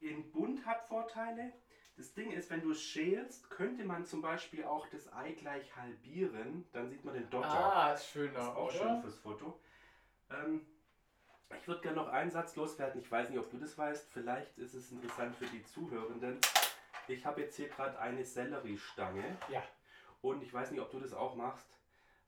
[0.00, 1.52] in bunt hat Vorteile.
[1.96, 5.76] Das Ding ist, wenn du es schälst, könnte man zum Beispiel auch das Ei gleich
[5.76, 6.66] halbieren.
[6.72, 7.48] Dann sieht man den Dotter.
[7.48, 8.72] Ah, ist schöner, ist auch oder?
[8.72, 9.60] schön fürs Foto.
[10.30, 10.66] Ähm,
[11.58, 13.00] ich würde gerne noch einen Satz loswerden.
[13.00, 14.08] Ich weiß nicht, ob du das weißt.
[14.12, 16.38] Vielleicht ist es interessant für die Zuhörenden.
[17.08, 19.36] Ich habe jetzt hier gerade eine Selleriestange.
[19.50, 19.62] Ja.
[20.22, 21.66] Und ich weiß nicht, ob du das auch machst.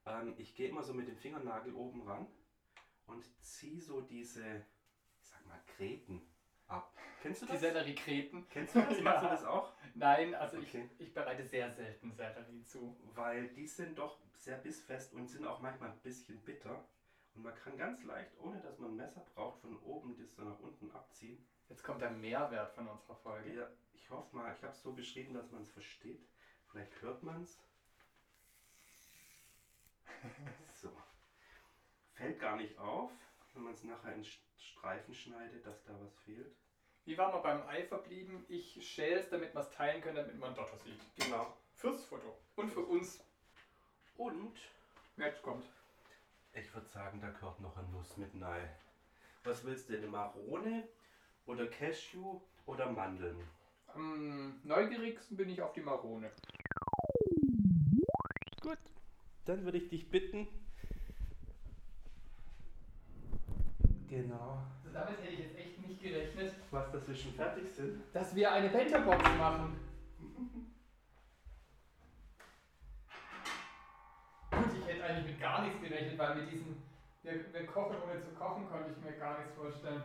[0.06, 2.26] Ähm, ich gehe immer so mit dem Fingernagel oben ran
[3.06, 4.44] und ziehe so diese,
[5.20, 6.20] ich sag mal, Gräten
[6.66, 6.92] ab.
[7.22, 7.60] Kennst du Die das?
[7.60, 8.46] Selleriekreten.
[8.50, 8.96] Kennst du das?
[8.98, 9.02] Ja.
[9.04, 9.72] Machst du das auch?
[9.94, 10.88] Nein, also Okay.
[10.98, 12.96] ich, ich bereite sehr selten Sellerie zu.
[13.14, 16.84] Weil die sind doch sehr bissfest und sind auch manchmal ein bisschen bitter.
[17.34, 20.42] Und man kann ganz leicht, ohne dass man ein Messer braucht, von oben das so
[20.42, 21.42] nach unten abziehen.
[21.68, 23.54] Jetzt kommt der Mehrwert von unserer Folge.
[23.54, 26.26] Ja, ich hoffe mal, ich habe es so beschrieben, dass man es versteht.
[26.70, 27.58] Vielleicht hört man es.
[30.74, 30.90] So.
[32.14, 33.10] Fällt gar nicht auf,
[33.54, 36.54] wenn man es nachher in St- Streifen schneidet, dass da was fehlt.
[37.04, 38.44] Wie waren wir beim Ei verblieben?
[38.48, 41.00] Ich schäle es, damit wir es teilen können, damit man Dotter sieht.
[41.16, 41.52] Genau.
[41.74, 42.36] Fürs Foto.
[42.56, 43.20] Und für uns.
[44.16, 44.56] Und
[45.16, 45.64] Jetzt kommt.
[46.54, 48.68] ich würde sagen, da gehört noch eine Nuss mit Nei.
[49.44, 50.88] Was willst du, eine Marone
[51.46, 53.36] oder Cashew oder Mandeln?
[53.88, 56.30] Am neugierigsten bin ich auf die Marone.
[58.60, 58.78] Gut.
[59.44, 60.46] Dann würde ich dich bitten.
[64.08, 64.62] Genau.
[64.92, 65.56] Damit hätte ich jetzt
[66.02, 68.02] gerechnet, Was, dass wir schon fertig sind?
[68.12, 69.76] dass wir eine Bento-Box machen.
[74.50, 76.76] Gut, ich hätte eigentlich mit gar nichts gerechnet, weil mit diesem,
[77.22, 80.02] wir, wir kochen ohne zu kochen, konnte ich mir gar nichts vorstellen.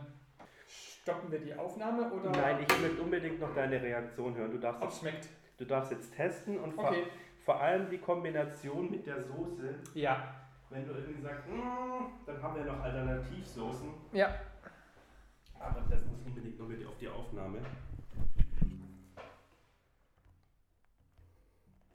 [1.02, 4.50] Stoppen wir die Aufnahme oder Nein, ich möchte unbedingt noch deine Reaktion hören.
[4.50, 5.28] Du darfst, ob es schmeckt?
[5.58, 7.04] du darfst jetzt testen und vor, Okay.
[7.44, 9.74] vor allem die Kombination mit der Soße.
[9.94, 10.34] Ja.
[10.70, 13.88] Wenn du irgendwie sagst, "Mm", dann haben wir noch Alternativsoßen.
[14.12, 14.34] Ja.
[15.60, 17.58] Aber das muss unbedingt noch mit auf die Aufnahme.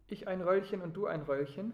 [0.07, 1.73] Ich ein Röllchen und du ein Röllchen.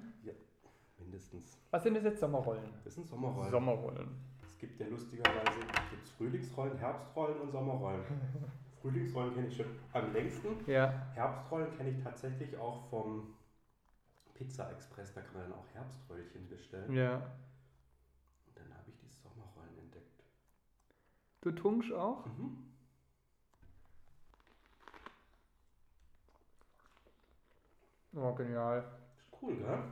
[0.97, 1.59] Mindestens.
[1.71, 2.73] Was sind das jetzt Sommerrollen?
[2.83, 3.51] Das sind Sommerrollen.
[3.51, 4.09] Sommerrollen.
[4.43, 5.59] Es gibt ja lustigerweise
[5.89, 8.03] gibt's Frühlingsrollen, Herbstrollen und Sommerrollen.
[8.81, 10.49] Frühlingsrollen kenne ich schon am längsten.
[10.67, 11.07] Ja.
[11.13, 13.33] Herbstrollen kenne ich tatsächlich auch vom
[14.35, 15.13] Pizza Express.
[15.13, 16.93] Da kann man dann auch Herbströllchen bestellen.
[16.93, 17.15] Ja.
[17.15, 20.23] Und dann habe ich die Sommerrollen entdeckt.
[21.41, 22.25] Du tunkst auch?
[22.25, 22.57] Mhm.
[28.15, 28.79] Oh, genial.
[29.17, 29.83] Ist cool, gell?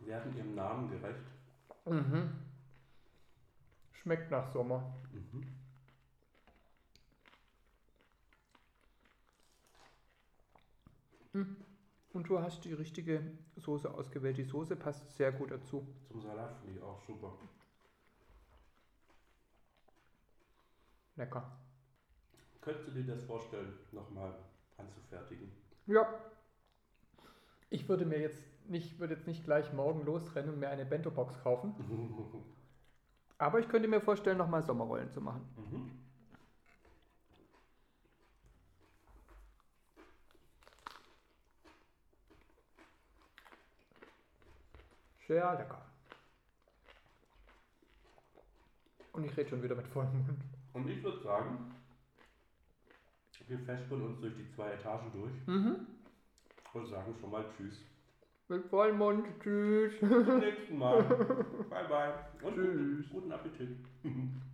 [0.00, 1.20] Werden ihrem Namen gerecht.
[1.86, 2.30] Mhm.
[3.92, 4.82] Schmeckt nach Sommer.
[11.32, 11.71] Mhm.
[12.12, 13.22] Und du hast die richtige
[13.56, 14.36] Soße ausgewählt.
[14.36, 15.86] Die Soße passt sehr gut dazu.
[16.08, 17.32] Zum Salat finde ich auch super.
[21.16, 21.58] Lecker.
[22.60, 24.34] Könntest du dir das vorstellen, nochmal
[24.76, 25.50] anzufertigen?
[25.86, 26.06] Ja.
[27.70, 31.42] Ich würde mir jetzt nicht, würde jetzt nicht gleich morgen losrennen und mir eine Bento-Box
[31.42, 31.74] kaufen.
[33.38, 35.42] Aber ich könnte mir vorstellen, nochmal Sommerrollen zu machen.
[35.56, 36.01] mhm.
[45.28, 45.82] Sehr lecker.
[49.12, 50.40] Und ich rede schon wieder mit vollem Mund.
[50.72, 51.74] Und ich würde sagen,
[53.46, 55.86] wir festeln uns durch die zwei Etagen durch Mhm.
[56.74, 57.78] und sagen schon mal Tschüss.
[58.48, 59.26] Mit vollem Mund.
[59.42, 59.92] Tschüss.
[60.00, 61.02] Bis zum nächsten Mal.
[61.70, 62.14] bye bye.
[62.42, 63.06] Und Tschüss.
[63.10, 63.76] guten Appetit.